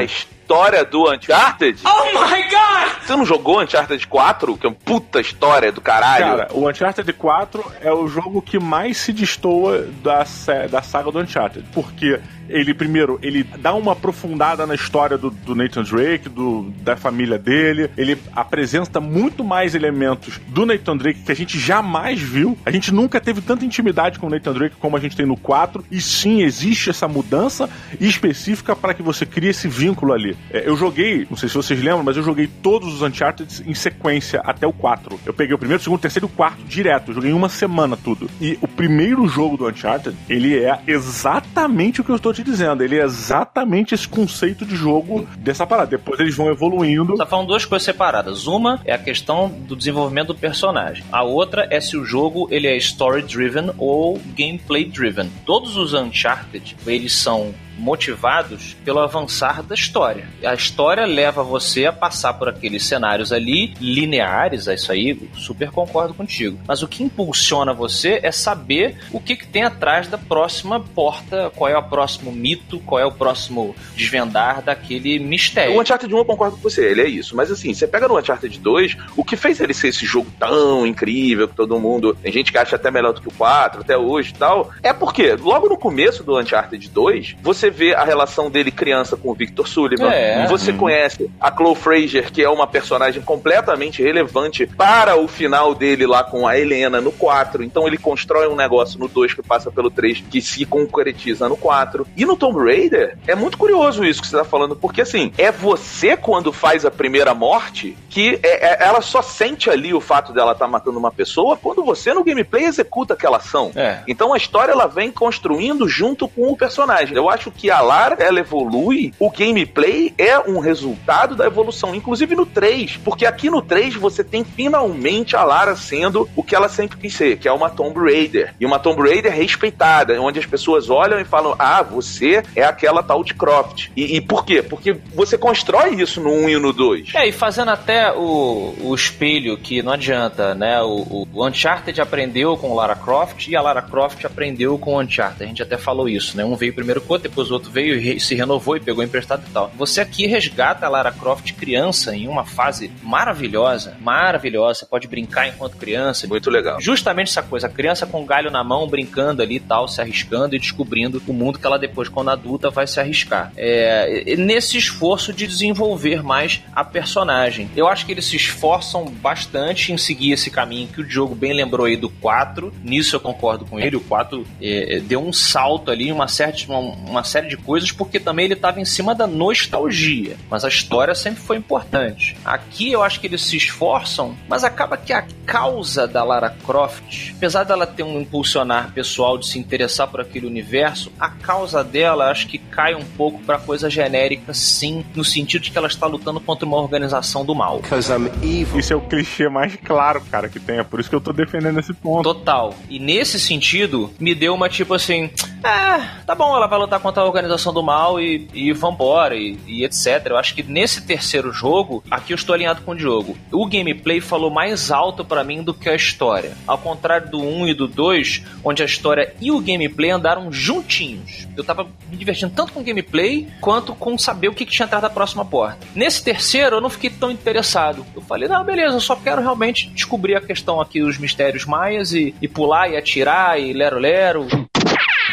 História 0.44 0.84
do 0.84 1.10
Uncharted. 1.10 1.80
Oh 1.86 2.06
my 2.08 2.44
god! 2.44 3.02
Você 3.02 3.16
não 3.16 3.26
jogou 3.26 3.62
Uncharted 3.62 4.06
4? 4.06 4.58
Que 4.58 4.68
é 4.68 4.70
uma 4.70 4.76
puta 4.76 5.22
história 5.22 5.72
do 5.72 5.80
caralho. 5.80 6.26
Cara, 6.26 6.48
o 6.52 6.70
Uncharted 6.70 7.14
4 7.14 7.72
é 7.82 7.92
o 7.92 8.08
jogo 8.08 8.42
que 8.42 8.60
mais 8.60 8.98
se 8.98 9.14
destoa 9.14 9.88
da, 10.04 10.26
da 10.70 10.82
saga 10.82 11.12
do 11.12 11.20
Uncharted. 11.20 11.66
Porque 11.74 12.20
ele, 12.50 12.74
primeiro, 12.74 13.18
ele 13.22 13.44
dá 13.44 13.74
uma 13.74 13.94
aprofundada 13.94 14.68
na 14.68 14.76
história 14.76 15.18
do, 15.18 15.30
do 15.30 15.56
Nathan 15.56 15.84
Drake, 15.84 16.28
do, 16.28 16.72
da 16.82 16.96
família 16.96 17.38
dele. 17.38 17.90
Ele 17.98 18.18
apresenta 18.36 19.00
muito 19.00 19.44
mais 19.44 19.76
elementos 19.76 20.40
do 20.48 20.66
Nathan 20.66 20.98
Drake 20.98 21.24
que 21.24 21.32
a 21.32 21.36
gente 21.36 21.58
jamais 21.58 22.22
viu. 22.22 22.58
A 22.66 22.72
gente 22.72 22.94
nunca 22.94 23.20
teve 23.20 23.42
tanta 23.42 23.66
intimidade 23.66 24.20
com 24.20 24.28
o 24.28 24.30
Nathan 24.30 24.54
Drake 24.54 24.76
como 24.78 24.98
a 24.98 25.00
gente 25.00 25.16
tem 25.16 25.26
no 25.26 25.38
4. 25.38 25.84
E 25.90 26.02
sim, 26.02 26.42
existe 26.42 26.90
essa 26.90 27.08
mudança 27.08 27.70
específica 28.00 28.76
para 28.76 28.94
que 28.94 29.02
você 29.02 29.26
crie 29.26 29.50
esse 29.50 29.68
vínculo 29.68 30.14
ali. 30.14 30.33
É, 30.52 30.68
eu 30.68 30.76
joguei, 30.76 31.28
não 31.30 31.38
sei 31.38 31.50
se 31.50 31.56
vocês 31.56 31.82
lembram, 31.82 32.04
mas 32.04 32.18
eu 32.18 32.24
joguei 32.24 32.48
todos 32.48 32.94
os 32.94 33.02
Uncharted 33.02 33.64
em 33.66 33.74
sequência 33.74 34.42
até 34.44 34.66
o 34.66 34.74
4. 34.74 35.20
Eu 35.26 35.34
peguei 35.34 35.56
o 35.56 35.58
primeiro, 35.58 35.80
o 35.80 35.84
segundo, 35.84 36.00
o 36.00 36.02
terceiro 36.02 36.28
e 36.28 36.30
o 36.32 36.36
quarto 36.36 36.64
direto. 36.64 37.10
Eu 37.10 37.16
joguei 37.16 37.34
uma 37.34 37.50
semana 37.50 37.98
tudo. 37.98 38.30
E 38.40 38.58
o 38.62 38.68
primeiro 38.68 39.28
jogo 39.28 39.58
do 39.58 39.68
Uncharted, 39.68 40.16
ele 40.30 40.58
é 40.58 40.80
exatamente 40.88 42.02
o 42.02 42.04
que 42.04 42.10
eu 42.10 42.16
estou 42.16 42.34
te 42.34 42.44
dizendo. 42.44 42.84
Ele 42.84 43.00
é 43.00 43.04
exatamente 43.04 43.94
esse 43.94 44.08
conceito 44.08 44.66
de 44.66 44.76
jogo 44.76 45.28
dessa 45.38 45.66
parada. 45.66 45.92
Depois 45.92 46.20
eles 46.20 46.36
vão 46.36 46.50
evoluindo. 46.50 47.16
Tá 47.16 47.26
falando 47.26 47.48
duas 47.48 47.66
coisas 47.66 47.86
separadas. 47.86 48.48
Uma 48.48 48.80
é 48.86 48.94
a 48.94 48.98
questão 48.98 49.50
do 49.50 49.76
desenvolvimento 49.76 50.28
do 50.28 50.36
personagem. 50.36 51.04
A 51.12 51.24
outra 51.24 51.68
é 51.70 51.80
se 51.80 51.98
o 51.98 52.06
jogo 52.06 52.48
ele 52.52 52.68
é 52.68 52.76
story 52.78 53.22
driven 53.22 53.72
ou 53.78 54.20
gameplay 54.36 54.86
driven. 54.86 55.30
Todos 55.46 55.78
os 55.78 55.94
Uncharted, 55.94 56.76
eles 56.86 57.14
são 57.14 57.54
motivados 57.78 58.76
pelo 58.86 59.00
avançar 59.00 59.64
da 59.64 59.76
história. 59.76 60.28
A 60.44 60.54
história 60.54 61.06
leva 61.06 61.44
você 61.44 61.86
a 61.86 61.94
passar 61.94 62.34
por 62.34 62.50
aqueles 62.50 62.86
cenários 62.86 63.32
ali 63.32 63.74
lineares, 63.80 64.68
é 64.68 64.76
isso 64.76 64.92
aí, 64.92 65.30
super 65.36 65.72
concordo 65.72 66.14
contigo. 66.14 66.60
Mas 66.68 66.84
o 66.84 66.88
que 66.88 67.04
impulsiona 67.04 67.74
você 67.74 68.20
é 68.24 68.32
saber 68.32 68.98
o 69.12 69.20
que, 69.20 69.36
que 69.36 69.48
tem 69.48 69.64
atrás 69.64 70.08
da 70.08 70.18
próxima 70.18 70.80
porta, 70.80 71.52
qual 71.56 71.70
é 71.70 71.78
o 71.78 71.84
próximo 71.84 72.32
mito, 72.32 72.80
qual 72.80 73.00
é 73.00 73.06
o 73.06 73.12
próximo 73.12 73.76
desvendar 73.96 74.62
daquele 74.62 75.20
mistério. 75.20 75.76
O 75.76 75.82
Uncharted 75.82 76.14
1 76.14 76.18
eu 76.18 76.26
concordo 76.26 76.58
com 76.58 76.64
você, 76.64 76.86
ele 76.90 77.02
é 77.02 77.08
isso. 77.08 77.36
Mas 77.36 77.52
assim, 77.52 77.74
você 77.74 77.88
pega 77.88 78.08
no 78.08 78.18
Uncharted 78.18 78.60
2, 78.60 78.98
o 79.16 79.24
que 79.24 79.36
fez 79.36 79.60
ele 79.60 79.74
ser 79.74 79.90
esse 79.90 80.06
jogo 80.06 80.32
tão 80.40 80.86
incrível 80.86 81.48
que 81.48 81.56
todo 81.56 81.80
mundo. 81.80 82.16
Tem 82.22 82.32
gente 82.32 82.52
que 82.52 82.58
acha 82.58 82.76
até 82.76 82.92
melhor 82.92 83.14
do 83.14 83.22
que 83.22 83.28
o 83.28 83.34
4 83.34 83.82
até 83.82 83.98
hoje 83.98 84.32
e 84.32 84.38
tal. 84.38 84.72
É 84.82 84.94
porque, 84.94 85.36
logo 85.36 85.68
no 85.68 85.78
começo 85.78 86.24
do 86.24 86.38
Uncharted 86.38 86.90
2, 86.90 87.36
você 87.42 87.63
vê 87.70 87.94
a 87.94 88.04
relação 88.04 88.50
dele 88.50 88.72
criança 88.72 89.16
com 89.16 89.30
o 89.30 89.34
Victor 89.34 89.68
Sullivan. 89.68 90.10
É. 90.12 90.46
Você 90.48 90.74
conhece 90.74 91.30
a 91.40 91.52
Chloe 91.52 91.76
Fraser, 91.76 92.32
que 92.32 92.42
é 92.44 92.50
uma 92.50 92.68
personagem 92.68 93.22
completamente 93.22 94.02
relevante 94.02 94.66
para 94.66 95.16
o 95.16 95.28
final 95.28 95.74
dele 95.76 96.06
lá 96.06 96.24
com 96.24 96.48
a 96.48 96.58
Helena 96.58 97.00
no 97.02 97.12
4. 97.12 97.64
Então 97.64 97.88
ele 97.88 97.98
constrói 97.98 98.48
um 98.48 98.56
negócio 98.56 99.00
no 99.00 99.08
2 99.08 99.34
que 99.34 99.42
passa 99.42 99.72
pelo 99.72 99.90
3 99.92 100.24
que 100.30 100.42
se 100.42 100.66
concretiza 100.66 101.48
no 101.50 101.58
4. 101.58 102.06
E 102.16 102.26
no 102.26 102.36
Tomb 102.36 102.60
Raider, 102.64 103.18
é 103.28 103.36
muito 103.36 103.58
curioso 103.58 104.04
isso 104.04 104.22
que 104.22 104.28
você 104.28 104.38
tá 104.38 104.44
falando, 104.46 104.76
porque 104.76 105.02
assim, 105.02 105.32
é 105.38 105.52
você 105.52 106.16
quando 106.18 106.52
faz 106.52 106.86
a 106.86 106.92
primeira 106.92 107.34
morte 107.34 107.98
que 108.10 108.40
é- 108.44 108.68
é- 108.74 108.78
ela 108.88 109.02
só 109.02 109.22
sente 109.22 109.70
ali 109.70 109.94
o 109.94 110.00
fato 110.02 110.32
dela 110.34 110.52
estar 110.52 110.68
matando 110.68 111.00
uma 111.00 111.12
pessoa 111.12 111.58
quando 111.58 111.84
você 111.84 112.14
no 112.14 112.24
gameplay 112.24 112.66
executa 112.66 113.14
aquela 113.14 113.38
ação. 113.38 113.72
É. 113.76 114.00
Então 114.08 114.34
a 114.34 114.38
história 114.38 114.72
ela 114.72 114.88
vem 114.88 115.12
construindo 115.12 115.88
junto 115.88 116.28
com 116.28 116.52
o 116.52 116.58
personagem. 116.58 117.16
Eu 117.16 117.30
acho 117.30 117.52
que 117.58 117.70
a 117.70 117.82
Lara 117.82 118.18
ela 118.20 118.40
evolui, 118.40 119.14
o 119.20 119.30
gameplay 119.30 120.14
é 120.18 120.38
um 120.40 120.60
resultado 120.60 121.36
da 121.36 121.46
evolução, 121.46 121.96
inclusive 121.96 122.36
no 122.36 122.46
3, 122.46 122.98
porque 122.98 123.26
aqui 123.26 123.50
no 123.50 123.62
3 123.62 123.96
você 123.96 124.24
tem 124.24 124.44
finalmente 124.44 125.36
a 125.36 125.44
Lara 125.44 125.76
sendo 125.76 126.30
o 126.36 126.44
que 126.44 126.56
ela 126.56 126.70
sempre 126.70 126.98
quis 126.98 127.14
ser, 127.14 127.38
que 127.38 127.48
é 127.48 127.52
uma 127.52 127.70
Tomb 127.70 128.00
Raider. 128.00 128.54
E 128.60 128.66
uma 128.66 128.80
Tomb 128.80 129.02
Raider 129.02 129.34
respeitada, 129.34 130.20
onde 130.22 130.40
as 130.40 130.46
pessoas 130.46 130.90
olham 130.90 131.20
e 131.20 131.26
falam: 131.26 131.56
"Ah, 131.58 131.82
você 131.82 132.44
é 132.56 132.64
aquela 132.64 133.04
tal 133.04 133.24
de 133.24 133.34
Croft". 133.34 133.90
E, 133.96 134.18
e 134.18 134.22
por 134.22 134.46
quê? 134.46 134.62
Porque 134.62 134.98
você 135.14 135.38
constrói 135.38 135.96
isso 135.96 136.22
no 136.22 136.32
1 136.32 136.50
e 136.50 136.60
no 136.60 136.74
2. 136.74 137.16
É, 137.16 137.28
e 137.28 137.32
fazendo 137.32 137.72
até 137.72 138.12
o, 138.12 138.76
o 138.82 138.96
espelho 138.96 139.58
que 139.58 139.82
não 139.82 139.94
adianta, 139.94 140.56
né? 140.56 140.82
O, 140.82 141.28
o 141.32 141.48
Uncharted 141.48 142.00
aprendeu 142.02 142.58
com 142.58 142.74
Lara 142.74 142.96
Croft 142.96 143.48
e 143.48 143.56
a 143.56 143.62
Lara 143.62 143.82
Croft 143.82 144.26
aprendeu 144.26 144.78
com 144.78 144.96
o 144.96 145.02
Uncharted. 145.02 145.44
A 145.44 145.48
gente 145.48 145.64
até 145.64 145.78
falou 145.78 146.08
isso, 146.08 146.38
né? 146.38 146.44
Um 146.46 146.56
veio 146.56 146.74
primeiro 146.74 147.02
com 147.02 147.10
o 147.10 147.14
outro, 147.14 147.30
depois 147.30 147.43
o 147.50 147.54
outro 147.54 147.72
veio 147.72 148.00
e 148.00 148.20
se 148.20 148.36
renovou 148.36 148.78
e 148.78 148.80
pegou 148.80 149.04
emprestado 149.04 149.44
e 149.48 149.52
tal. 149.52 149.72
Você 149.78 150.02
aqui 150.02 150.28
resgata 150.28 150.86
a 150.86 150.90
Lara 150.90 151.12
Croft 151.12 151.54
criança 151.54 152.16
em 152.16 152.28
uma 152.28 152.46
fase 152.46 152.92
maravilhosa, 153.02 153.96
maravilhosa. 154.00 154.80
Você 154.80 154.86
pode 154.86 155.08
brincar 155.08 155.48
enquanto 155.48 155.78
criança. 155.78 156.28
Muito 156.28 156.50
legal. 156.50 156.80
Justamente 156.82 157.30
essa 157.30 157.44
coisa, 157.44 157.68
a 157.68 157.70
criança 157.70 158.06
com 158.06 158.22
o 158.22 158.26
galho 158.26 158.52
na 158.52 158.64
mão, 158.64 158.88
brincando 158.88 159.42
ali 159.42 159.56
e 159.56 159.60
tal, 159.60 159.88
se 159.88 160.02
arriscando 160.02 160.56
e 160.56 160.60
descobrindo 160.60 161.22
o 161.28 161.34
mundo 161.34 161.60
que 161.60 161.66
ela 161.66 161.80
depois, 161.80 162.10
quando 162.10 162.30
adulta, 162.30 162.70
vai 162.70 162.88
se 162.88 163.00
arriscar. 163.00 163.52
É, 163.56 164.36
nesse 164.38 164.78
esforço 164.78 165.34
de 165.34 165.48
desenvolver 165.48 166.24
mais 166.24 166.62
a 166.74 166.84
personagem. 166.84 167.70
Eu 167.76 167.88
acho 167.88 168.06
que 168.06 168.12
eles 168.12 168.26
se 168.26 168.36
esforçam 168.36 169.06
bastante 169.06 169.92
em 169.92 169.98
seguir 169.98 170.34
esse 170.34 170.50
caminho 170.50 170.88
que 170.88 171.02
o 171.02 171.04
Diogo 171.04 171.36
bem 171.36 171.54
lembrou 171.54 171.86
aí 171.86 171.98
do 171.98 172.10
4. 172.10 172.74
Nisso 172.84 173.16
eu 173.16 173.20
concordo 173.20 173.66
com 173.66 173.80
ele. 173.80 173.96
O 173.96 174.02
4 174.02 174.46
é, 174.62 174.98
é, 174.98 175.00
deu 175.00 175.22
um 175.22 175.34
salto 175.34 175.92
ali, 175.92 176.12
uma, 176.12 176.28
certa, 176.28 176.64
uma, 176.68 176.80
uma 176.80 177.24
série 177.34 177.48
de 177.48 177.58
coisas, 177.58 177.92
porque 177.92 178.20
também 178.20 178.46
ele 178.46 178.54
estava 178.54 178.80
em 178.80 178.86
cima 178.86 179.16
da 179.16 179.26
nostalgia. 179.26 180.38
Mas 180.50 180.64
a 180.64 180.68
história 180.68 181.16
sempre 181.16 181.42
foi 181.42 181.58
importante. 181.58 182.38
Aqui 182.46 182.92
eu 182.92 183.04
acho 183.04 183.20
que 183.20 183.26
eles 183.26 183.42
se 183.42 183.58
esforçam, 183.58 184.36
mas 184.48 184.64
acaba 184.64 184.96
que 184.98 185.12
a 185.12 185.26
causa 185.46 186.08
da 186.08 186.24
Lara 186.24 186.56
Croft, 186.64 187.34
apesar 187.36 187.64
dela 187.64 187.88
ter 187.88 188.04
um 188.04 188.22
impulsionar 188.22 188.92
pessoal 188.94 189.38
de 189.38 189.48
se 189.48 189.58
interessar 189.58 190.08
por 190.08 190.22
aquele 190.22 190.46
universo, 190.46 191.12
a 191.20 191.30
causa 191.30 191.84
dela 191.84 192.30
acho 192.30 192.48
que 192.48 192.60
cai 192.60 192.94
um 192.94 193.04
pouco 193.04 193.42
pra 193.44 193.58
coisa 193.58 193.90
genérica, 193.90 194.54
sim, 194.54 195.04
no 195.16 195.26
sentido 195.26 195.64
de 195.64 195.72
que 195.72 195.78
ela 195.78 195.88
está 195.88 196.06
lutando 196.06 196.40
contra 196.40 196.66
uma 196.66 196.78
organização 196.78 197.44
do 197.44 197.56
mal. 197.56 197.80
Because 197.80 198.12
I'm 198.12 198.28
evil. 198.44 198.80
Isso 198.80 198.94
é 198.94 198.96
o 198.96 199.02
clichê 199.02 199.50
mais 199.50 199.76
claro, 199.84 200.22
cara, 200.30 200.48
que 200.48 200.60
tem. 200.60 200.78
É 200.78 200.84
por 200.84 201.00
isso 201.00 201.10
que 201.10 201.16
eu 201.16 201.22
tô 201.22 201.34
defendendo 201.34 201.80
esse 201.80 201.94
ponto. 201.94 202.24
Total. 202.24 202.76
E 202.90 203.00
nesse 203.00 203.40
sentido, 203.40 204.14
me 204.20 204.36
deu 204.36 204.54
uma 204.54 204.70
tipo 204.70 204.94
assim: 204.94 205.32
ah, 205.64 206.20
tá 206.26 206.36
bom, 206.36 206.56
ela 206.56 206.68
vai 206.68 206.78
lutar 206.78 207.00
contra 207.00 207.23
a 207.24 207.28
organização 207.28 207.74
do 207.74 207.82
mal 207.82 208.20
e, 208.20 208.48
e 208.54 208.72
vambora, 208.74 209.36
e, 209.36 209.58
e 209.68 209.84
etc. 209.84 210.26
Eu 210.26 210.38
acho 210.38 210.54
que 210.54 210.64
nesse 210.64 211.06
terceiro 211.06 211.52
jogo, 211.52 212.04
aqui 212.10 212.34
eu 212.34 212.36
estou 212.36 212.54
alinhado 212.54 212.82
com 212.82 212.92
o 212.92 212.96
Diogo. 212.96 213.38
O 213.52 213.66
gameplay 213.66 214.22
falou 214.22 214.50
mais 214.50 214.92
alto 214.92 215.24
pra 215.24 215.44
mim 215.44 215.64
do 215.64 215.74
que 215.74 215.90
a 215.90 215.96
história. 215.96 216.56
Ao 216.68 216.78
contrário 216.78 217.30
do 217.30 217.42
1 217.42 217.68
e 217.68 217.74
do 217.74 217.88
2, 217.88 218.44
onde 218.64 218.84
a 218.84 218.86
história 218.86 219.34
e 219.42 219.52
o 219.52 219.60
gameplay 219.60 220.12
andaram 220.12 220.52
juntinhos. 220.52 221.48
Eu 221.56 221.64
tava 221.64 221.88
me 222.10 222.18
divertindo 222.18 222.54
tanto 222.56 222.74
com 222.74 222.80
o 222.80 222.84
gameplay 222.84 223.48
quanto 223.62 223.94
com 223.96 224.18
saber 224.18 224.48
o 224.48 224.54
que, 224.54 224.66
que 224.66 224.72
tinha 224.72 224.86
atrás 224.86 225.02
da 225.02 225.10
próxima 225.10 225.46
porta. 225.46 225.80
Nesse 225.96 226.24
terceiro, 226.24 226.78
eu 226.78 226.82
não 226.82 226.90
fiquei 226.90 227.10
tão 227.10 227.32
interessado. 227.32 228.06
Eu 228.16 228.22
falei, 228.22 228.48
não, 228.48 228.64
beleza, 228.64 228.96
eu 228.96 229.02
só 229.02 229.16
quero 229.16 229.42
realmente 229.42 229.90
descobrir 229.90 230.36
a 230.36 230.42
questão 230.42 230.82
aqui 230.82 231.02
dos 231.02 231.18
mistérios 231.18 231.66
maias 231.66 232.14
e, 232.14 232.34
e 232.42 232.48
pular 232.48 232.90
e 232.90 232.98
atirar 232.98 233.60
e 233.60 233.74
lero-lero. 233.74 234.48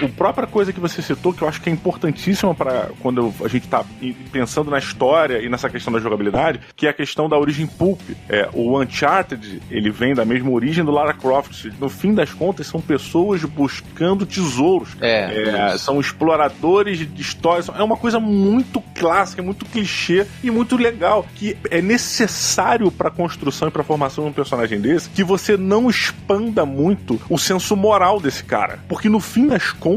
A 0.05 0.09
própria 0.09 0.47
coisa 0.47 0.73
que 0.73 0.81
você 0.81 1.03
citou, 1.03 1.33
que 1.33 1.43
eu 1.43 1.49
acho 1.49 1.61
que 1.61 1.69
é 1.69 1.73
importantíssima 1.73 2.55
para 2.55 2.91
quando 3.01 3.33
a 3.45 3.49
gente 3.49 3.69
tá 3.69 3.85
pensando 4.33 4.71
na 4.71 4.79
história 4.79 5.41
e 5.41 5.49
nessa 5.49 5.69
questão 5.69 5.93
da 5.93 5.99
jogabilidade, 5.99 6.61
que 6.75 6.87
é 6.87 6.91
a 6.91 6.93
questão 6.93 7.29
da 7.29 7.39
origem 7.39 7.67
pulp. 7.67 8.01
É, 8.29 8.49
o 8.53 8.81
Uncharted, 8.81 9.61
ele 9.71 9.91
vem 9.91 10.15
da 10.15 10.25
mesma 10.25 10.51
origem 10.51 10.85
do 10.85 10.91
Lara 10.91 11.13
Croft. 11.13 11.67
No 11.79 11.89
fim 11.89 12.15
das 12.15 12.33
contas, 12.33 12.67
são 12.67 12.81
pessoas 12.81 13.45
buscando 13.45 14.25
tesouros. 14.25 14.97
É, 15.01 15.75
isso. 15.75 15.85
são 15.85 16.01
exploradores 16.01 16.99
de 16.99 17.21
histórias. 17.21 17.69
É 17.69 17.83
uma 17.83 17.97
coisa 17.97 18.19
muito 18.19 18.81
clássica, 18.95 19.43
muito 19.43 19.65
clichê 19.65 20.27
e 20.43 20.51
muito 20.51 20.77
legal, 20.77 21.27
que 21.35 21.57
é 21.71 21.83
necessário 21.83 22.91
para 22.91 23.11
construção 23.11 23.69
e 23.69 23.71
para 23.71 23.83
formação 23.83 24.25
de 24.25 24.31
um 24.31 24.33
personagem 24.33 24.81
desse, 24.81 25.11
que 25.11 25.25
você 25.25 25.57
não 25.57 25.91
expanda 25.91 26.65
muito 26.65 27.21
o 27.29 27.39
senso 27.39 27.77
moral 27.77 28.21
desse 28.21 28.45
cara, 28.45 28.79
porque 28.89 29.09
no 29.09 29.21
fim 29.21 29.47
das 29.47 29.73
contas 29.73 29.90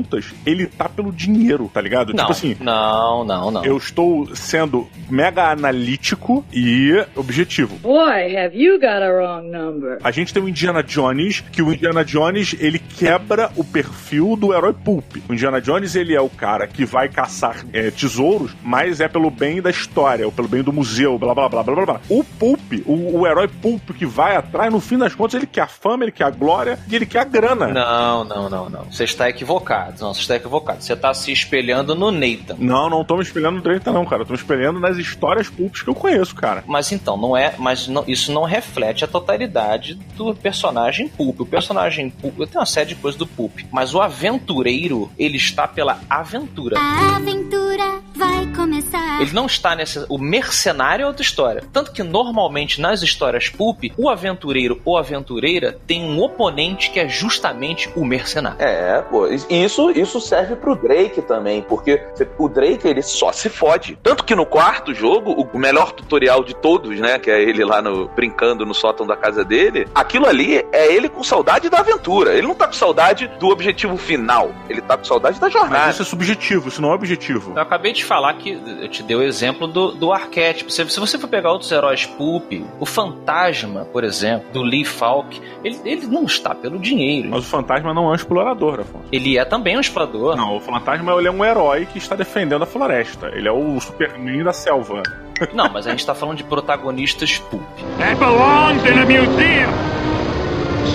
ele 0.45 0.65
tá 0.65 0.87
pelo 0.89 1.11
dinheiro, 1.11 1.69
tá 1.73 1.81
ligado? 1.81 2.09
Não, 2.13 2.17
Tipo 2.23 2.31
assim, 2.31 2.57
não, 2.59 3.23
não, 3.25 3.51
não. 3.51 3.65
eu 3.65 3.77
estou 3.77 4.33
sendo 4.35 4.87
mega 5.09 5.51
analítico 5.51 6.43
e 6.53 6.91
objetivo. 7.15 7.75
Boy, 7.77 8.37
have 8.37 8.55
you 8.57 8.79
got 8.79 9.01
a 9.01 9.09
wrong 9.11 9.49
number. 9.49 9.97
A 10.03 10.11
gente 10.11 10.33
tem 10.33 10.41
o 10.41 10.47
Indiana 10.49 10.81
Jones, 10.83 11.41
que 11.51 11.61
o 11.61 11.73
Indiana 11.73 12.03
Jones, 12.05 12.55
ele 12.59 12.79
quebra 12.79 13.51
o 13.55 13.63
perfil 13.63 14.35
do 14.35 14.53
herói 14.53 14.73
pulp. 14.73 15.17
O 15.27 15.33
Indiana 15.33 15.59
Jones, 15.61 15.95
ele 15.95 16.15
é 16.15 16.21
o 16.21 16.29
cara 16.29 16.67
que 16.67 16.85
vai 16.85 17.09
caçar 17.09 17.65
é, 17.73 17.91
tesouros, 17.91 18.55
mas 18.63 18.99
é 19.01 19.07
pelo 19.07 19.29
bem 19.29 19.61
da 19.61 19.69
história, 19.69 20.25
ou 20.25 20.31
pelo 20.31 20.47
bem 20.47 20.63
do 20.63 20.71
museu, 20.71 21.17
blá 21.17 21.33
blá 21.33 21.49
blá 21.49 21.63
blá 21.63 21.75
blá 21.75 21.85
blá. 21.85 22.01
O 22.09 22.23
pulp, 22.23 22.59
o, 22.85 23.19
o 23.19 23.27
herói 23.27 23.47
pulp 23.47 23.91
que 23.97 24.05
vai 24.05 24.35
atrás, 24.35 24.71
no 24.71 24.79
fim 24.79 24.97
das 24.97 25.13
contas, 25.13 25.35
ele 25.35 25.47
quer 25.47 25.61
a 25.61 25.67
fama, 25.67 26.03
ele 26.03 26.11
quer 26.11 26.25
a 26.25 26.29
glória 26.31 26.79
e 26.89 26.95
ele 26.95 27.05
quer 27.05 27.19
a 27.19 27.23
grana. 27.25 27.67
Não, 27.67 28.23
não, 28.23 28.49
não, 28.49 28.69
não. 28.69 28.83
Você 28.85 29.03
está 29.03 29.29
equivocado. 29.29 29.82
Não, 29.99 30.13
você 30.13 30.21
está 30.21 30.35
equivocado. 30.35 30.81
Você 30.83 30.93
está 30.93 31.13
se 31.13 31.31
espelhando 31.31 31.95
no 31.95 32.11
Nathan. 32.11 32.55
Não, 32.59 32.89
não 32.89 33.03
tô 33.03 33.15
me 33.17 33.23
espelhando 33.23 33.57
no 33.57 33.61
treta, 33.61 33.91
não, 33.91 34.05
cara. 34.05 34.21
Eu 34.21 34.25
tô 34.25 34.33
me 34.33 34.39
espelhando 34.39 34.79
nas 34.79 34.97
histórias 34.97 35.49
pulps 35.49 35.81
que 35.81 35.89
eu 35.89 35.95
conheço, 35.95 36.35
cara. 36.35 36.63
Mas 36.67 36.91
então, 36.91 37.17
não 37.17 37.35
é. 37.35 37.53
Mas 37.57 37.87
não- 37.87 38.03
isso 38.07 38.31
não 38.31 38.43
reflete 38.43 39.03
a 39.03 39.07
totalidade 39.07 39.95
do 40.15 40.33
personagem 40.35 41.07
Pulp. 41.07 41.41
O 41.41 41.45
personagem 41.45 42.09
Pulp. 42.09 42.39
Eu 42.39 42.47
tenho 42.47 42.59
uma 42.59 42.65
série 42.65 42.89
de 42.89 42.95
coisas 42.95 43.17
do 43.17 43.27
Pulp. 43.27 43.59
Mas 43.71 43.93
o 43.93 44.01
aventureiro, 44.01 45.11
ele 45.17 45.37
está 45.37 45.67
pela 45.67 45.99
aventura. 46.09 46.77
A 46.79 47.15
aventura 47.17 48.01
vai 48.15 48.45
começar. 48.55 49.21
Ele 49.21 49.31
não 49.33 49.45
está 49.45 49.75
nessa. 49.75 50.05
O 50.09 50.17
mercenário 50.17 51.03
é 51.03 51.07
outra 51.07 51.21
história. 51.23 51.63
Tanto 51.71 51.91
que 51.91 52.03
normalmente 52.03 52.79
nas 52.81 53.01
histórias 53.01 53.49
Pulp, 53.49 53.85
o 53.97 54.09
aventureiro 54.09 54.81
ou 54.85 54.97
aventureira 54.97 55.77
tem 55.87 56.03
um 56.03 56.21
oponente 56.21 56.89
que 56.91 56.99
é 56.99 57.07
justamente 57.07 57.89
o 57.95 58.03
mercenário. 58.05 58.61
É, 58.61 59.01
pô, 59.01 59.27
isso, 59.27 59.47
isso 59.91 60.19
serve 60.19 60.55
pro 60.55 60.75
Drake 60.75 61.21
também, 61.21 61.61
porque 61.61 62.01
o 62.37 62.47
Drake 62.47 62.87
ele 62.87 63.01
só 63.01 63.31
se 63.31 63.49
fode. 63.49 63.97
Tanto 64.01 64.23
que 64.23 64.35
no 64.35 64.45
quarto 64.45 64.93
jogo, 64.93 65.47
o 65.53 65.57
melhor 65.57 65.91
tutorial 65.91 66.43
de 66.43 66.55
todos, 66.55 66.99
né, 66.99 67.19
que 67.19 67.29
é 67.29 67.41
ele 67.41 67.63
lá 67.63 67.81
no 67.81 68.07
brincando 68.09 68.65
no 68.65 68.73
sótão 68.73 69.05
da 69.05 69.15
casa 69.15 69.43
dele, 69.43 69.87
aquilo 69.93 70.25
ali 70.27 70.63
é 70.71 70.93
ele 70.93 71.09
com 71.09 71.23
saudade 71.23 71.69
da 71.69 71.79
aventura. 71.79 72.33
Ele 72.33 72.47
não 72.47 72.55
tá 72.55 72.67
com 72.67 72.73
saudade 72.73 73.27
do 73.39 73.49
objetivo 73.49 73.97
final, 73.97 74.51
ele 74.69 74.81
tá 74.81 74.97
com 74.97 75.03
saudade 75.03 75.39
da 75.39 75.47
Mas 75.47 75.53
jornada. 75.53 75.91
isso 75.91 76.01
é 76.01 76.05
subjetivo, 76.05 76.67
isso 76.69 76.81
não 76.81 76.91
é 76.91 76.95
objetivo. 76.95 77.53
Eu 77.55 77.61
acabei 77.61 77.93
de 77.93 78.03
falar 78.03 78.33
que 78.35 78.51
eu 78.81 78.87
te 78.89 79.03
dei 79.03 79.15
o 79.15 79.23
exemplo 79.23 79.67
do, 79.67 79.91
do 79.91 80.11
arquétipo. 80.11 80.71
Se, 80.71 80.87
se 80.89 80.99
você 80.99 81.17
for 81.17 81.27
pegar 81.27 81.51
outros 81.51 81.71
heróis 81.71 82.05
pulp, 82.05 82.51
o 82.79 82.85
fantasma, 82.85 83.85
por 83.91 84.03
exemplo, 84.03 84.51
do 84.51 84.61
Lee 84.61 84.85
Falk, 84.85 85.41
ele, 85.63 85.79
ele 85.85 86.07
não 86.07 86.25
está 86.25 86.53
pelo 86.53 86.79
dinheiro. 86.79 87.29
Mas 87.29 87.43
o 87.45 87.47
fantasma 87.47 87.93
não 87.93 88.05
é 88.07 88.11
um 88.11 88.15
explorador, 88.15 88.81
Afonso. 88.81 89.05
Ele 89.11 89.37
é 89.37 89.45
também 89.53 89.77
um 89.77 89.79
explorador. 89.79 90.35
Não, 90.35 90.57
o 90.57 90.59
fantasma 90.59 91.13
ele 91.13 91.27
é 91.27 91.31
um 91.31 91.45
herói 91.45 91.85
que 91.85 91.99
está 91.99 92.15
defendendo 92.15 92.63
a 92.63 92.65
floresta. 92.65 93.27
Ele 93.35 93.47
é 93.47 93.51
o 93.51 93.79
Superman 93.79 94.43
da 94.43 94.51
selva. 94.51 95.03
Não, 95.53 95.69
mas 95.69 95.85
a 95.85 95.91
gente 95.91 96.03
tá 96.03 96.15
falando 96.15 96.37
de 96.37 96.43
protagonistas 96.43 97.37
pulp. 97.37 97.61
That 97.99 98.15
belongs 98.15 98.83
in 98.83 98.99
a 98.99 99.05
museum. 99.05 99.71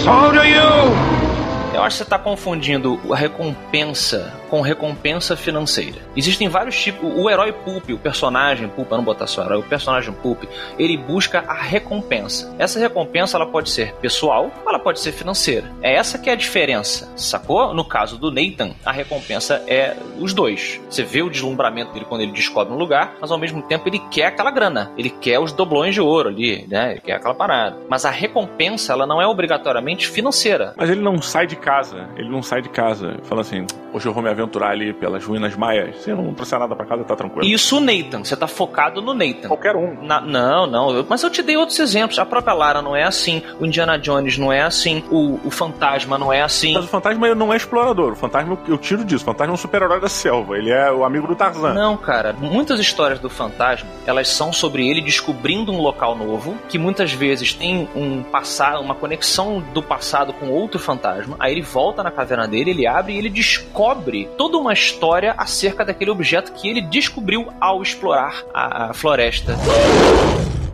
So 0.02 0.32
do 0.32 0.44
you. 0.44 1.72
Eu 1.72 1.82
acho 1.84 1.90
que 1.90 1.98
você 1.98 2.02
está 2.02 2.18
confundindo 2.18 3.00
a 3.12 3.14
recompensa 3.14 4.34
com 4.48 4.60
recompensa 4.60 5.36
financeira. 5.36 5.98
Existem 6.16 6.48
vários 6.48 6.76
tipos. 6.80 7.10
O 7.16 7.28
herói 7.28 7.52
pulp, 7.52 7.90
o 7.90 7.98
personagem 7.98 8.68
pulp, 8.68 8.90
não 8.90 9.04
botar 9.04 9.26
só 9.26 9.44
herói, 9.44 9.58
o 9.58 9.62
personagem 9.62 10.12
pulp, 10.12 10.44
ele 10.78 10.96
busca 10.96 11.44
a 11.46 11.54
recompensa. 11.54 12.54
Essa 12.58 12.78
recompensa 12.78 13.36
ela 13.36 13.46
pode 13.46 13.70
ser 13.70 13.94
pessoal, 13.94 14.50
ela 14.66 14.78
pode 14.78 15.00
ser 15.00 15.12
financeira. 15.12 15.70
É 15.82 15.94
essa 15.94 16.18
que 16.18 16.30
é 16.30 16.32
a 16.32 16.36
diferença, 16.36 17.12
sacou? 17.16 17.74
No 17.74 17.84
caso 17.84 18.18
do 18.18 18.30
Nathan, 18.30 18.70
a 18.84 18.92
recompensa 18.92 19.62
é 19.66 19.96
os 20.18 20.32
dois. 20.32 20.80
Você 20.88 21.02
vê 21.02 21.22
o 21.22 21.30
deslumbramento 21.30 21.92
dele 21.92 22.06
quando 22.08 22.22
ele 22.22 22.32
descobre 22.32 22.72
um 22.72 22.78
lugar, 22.78 23.14
mas 23.20 23.30
ao 23.30 23.38
mesmo 23.38 23.62
tempo 23.62 23.88
ele 23.88 23.98
quer 24.10 24.26
aquela 24.26 24.50
grana. 24.50 24.90
Ele 24.96 25.10
quer 25.10 25.38
os 25.38 25.52
doblões 25.52 25.94
de 25.94 26.00
ouro 26.00 26.28
ali, 26.28 26.66
né? 26.68 26.92
Ele 26.92 27.00
quer 27.00 27.14
aquela 27.14 27.34
parada. 27.34 27.76
Mas 27.88 28.04
a 28.04 28.10
recompensa, 28.10 28.92
ela 28.92 29.06
não 29.06 29.20
é 29.20 29.26
obrigatoriamente 29.26 30.08
financeira. 30.08 30.74
Mas 30.76 30.90
ele 30.90 31.00
não 31.00 31.20
sai 31.20 31.46
de 31.46 31.56
casa. 31.56 32.08
Ele 32.16 32.28
não 32.28 32.42
sai 32.42 32.62
de 32.62 32.68
casa. 32.68 33.16
Fala 33.24 33.42
assim: 33.42 33.66
hoje 33.92 34.06
eu 34.06 34.12
vou 34.12 34.22
me 34.22 34.28
aventurar 34.40 34.70
ali 34.70 34.92
pelas 34.92 35.24
ruínas 35.24 35.54
maias. 35.56 35.96
Se 36.02 36.10
eu 36.10 36.16
não 36.16 36.32
trouxer 36.34 36.58
nada 36.58 36.74
pra 36.76 36.86
casa, 36.86 37.04
tá 37.04 37.16
tranquilo. 37.16 37.46
Isso 37.46 37.78
o 37.78 37.80
Nathan, 37.80 38.24
você 38.24 38.36
tá 38.36 38.46
focado 38.46 39.00
no 39.02 39.14
Nathan. 39.14 39.48
Qualquer 39.48 39.76
um. 39.76 40.02
Na- 40.02 40.20
não, 40.20 40.66
não, 40.66 40.90
eu- 40.96 41.06
mas 41.08 41.22
eu 41.22 41.30
te 41.30 41.42
dei 41.42 41.56
outros 41.56 41.78
exemplos. 41.78 42.18
A 42.18 42.26
própria 42.26 42.54
Lara 42.54 42.82
não 42.82 42.94
é 42.94 43.04
assim, 43.04 43.42
o 43.60 43.66
Indiana 43.66 43.98
Jones 43.98 44.38
não 44.38 44.52
é 44.52 44.62
assim, 44.62 45.02
o, 45.10 45.38
o 45.44 45.50
Fantasma 45.50 46.16
não 46.18 46.32
é 46.32 46.42
assim. 46.42 46.74
Mas 46.74 46.84
o 46.84 46.88
fantasma 46.88 47.34
não 47.34 47.52
é 47.52 47.56
explorador. 47.56 48.12
O 48.12 48.16
fantasma, 48.16 48.52
eu- 48.66 48.74
eu 48.74 48.78
tiro 48.78 49.04
disso. 49.04 49.22
O 49.22 49.26
fantasma 49.26 49.52
é 49.52 49.54
um 49.54 49.56
super-herói 49.56 50.00
da 50.00 50.08
selva. 50.08 50.56
Ele 50.56 50.70
é 50.70 50.90
o 50.92 51.04
amigo 51.04 51.26
do 51.26 51.34
Tarzan. 51.34 51.74
Não, 51.74 51.96
cara. 51.96 52.32
Muitas 52.32 52.78
histórias 52.80 53.18
do 53.18 53.28
fantasma, 53.28 53.88
elas 54.06 54.28
são 54.28 54.52
sobre 54.52 54.88
ele 54.88 55.00
descobrindo 55.00 55.72
um 55.72 55.80
local 55.80 56.14
novo, 56.16 56.56
que 56.68 56.78
muitas 56.78 57.12
vezes 57.12 57.52
tem 57.52 57.88
um 57.94 58.22
passado, 58.22 58.80
uma 58.80 58.94
conexão 58.94 59.60
do 59.74 59.82
passado 59.82 60.32
com 60.32 60.48
outro 60.50 60.78
fantasma. 60.78 61.36
Aí 61.38 61.52
ele 61.52 61.62
volta 61.62 62.02
na 62.02 62.10
caverna 62.10 62.46
dele, 62.46 62.70
ele 62.70 62.86
abre 62.86 63.12
e 63.14 63.18
ele 63.18 63.28
descobre 63.30 64.27
toda 64.36 64.56
uma 64.56 64.72
história 64.72 65.34
acerca 65.36 65.84
daquele 65.84 66.10
objeto 66.10 66.52
que 66.52 66.68
ele 66.68 66.80
descobriu 66.80 67.52
ao 67.60 67.82
explorar 67.82 68.42
a, 68.52 68.90
a 68.90 68.94
floresta. 68.94 69.56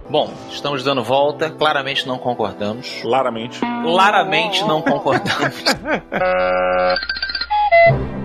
Bom, 0.09 0.33
estamos 0.51 0.85
dando 0.85 1.03
volta, 1.03 1.51
claramente 1.51 2.07
não 2.07 2.19
concordamos. 2.19 3.01
Claramente. 3.03 3.61
Claramente 3.61 4.65
não 4.65 4.83
concordamos. 4.83 5.65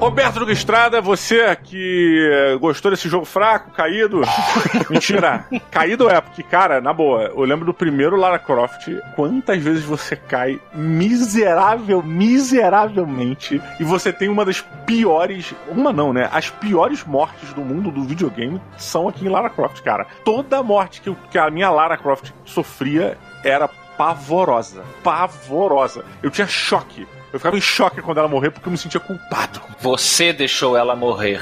Roberto 0.00 0.38
Duque 0.40 0.52
Estrada, 0.52 0.98
você 1.02 1.54
que 1.56 2.56
gostou 2.58 2.90
desse 2.90 3.06
jogo 3.06 3.26
fraco, 3.26 3.70
caído. 3.70 4.22
Mentira. 4.88 5.44
caído 5.70 6.08
é, 6.08 6.18
porque, 6.20 6.42
cara, 6.42 6.80
na 6.80 6.90
boa, 6.92 7.24
eu 7.24 7.40
lembro 7.42 7.66
do 7.66 7.74
primeiro 7.74 8.16
Lara 8.16 8.38
Croft. 8.38 8.88
Quantas 9.14 9.62
vezes 9.62 9.84
você 9.84 10.16
cai 10.16 10.58
miserável, 10.74 12.02
miseravelmente, 12.02 13.60
e 13.78 13.84
você 13.84 14.10
tem 14.10 14.30
uma 14.30 14.42
das 14.44 14.62
piores. 14.86 15.54
Uma 15.68 15.92
não, 15.92 16.14
né? 16.14 16.30
As 16.32 16.48
piores 16.48 17.04
mortes 17.04 17.52
do 17.52 17.60
mundo 17.60 17.90
do 17.90 18.02
videogame 18.02 18.58
são 18.78 19.06
aqui 19.06 19.26
em 19.26 19.28
Lara 19.28 19.50
Croft, 19.50 19.82
cara. 19.82 20.06
Toda 20.24 20.62
morte 20.62 21.02
que, 21.02 21.10
eu- 21.10 21.16
que 21.30 21.38
a 21.38 21.50
minha 21.50 21.70
Lara 21.70 21.98
Croft 21.98 22.30
sofria 22.46 23.18
era 23.44 23.68
pavorosa. 23.98 24.82
Pavorosa. 25.04 26.04
Eu 26.22 26.30
tinha 26.30 26.46
choque. 26.46 27.06
Eu 27.32 27.38
ficava 27.38 27.56
em 27.56 27.60
choque 27.60 28.02
quando 28.02 28.18
ela 28.18 28.28
morrer 28.28 28.50
porque 28.50 28.68
eu 28.68 28.72
me 28.72 28.78
sentia 28.78 29.00
culpado. 29.00 29.60
Você 29.80 30.32
deixou 30.32 30.76
ela 30.76 30.96
morrer. 30.96 31.40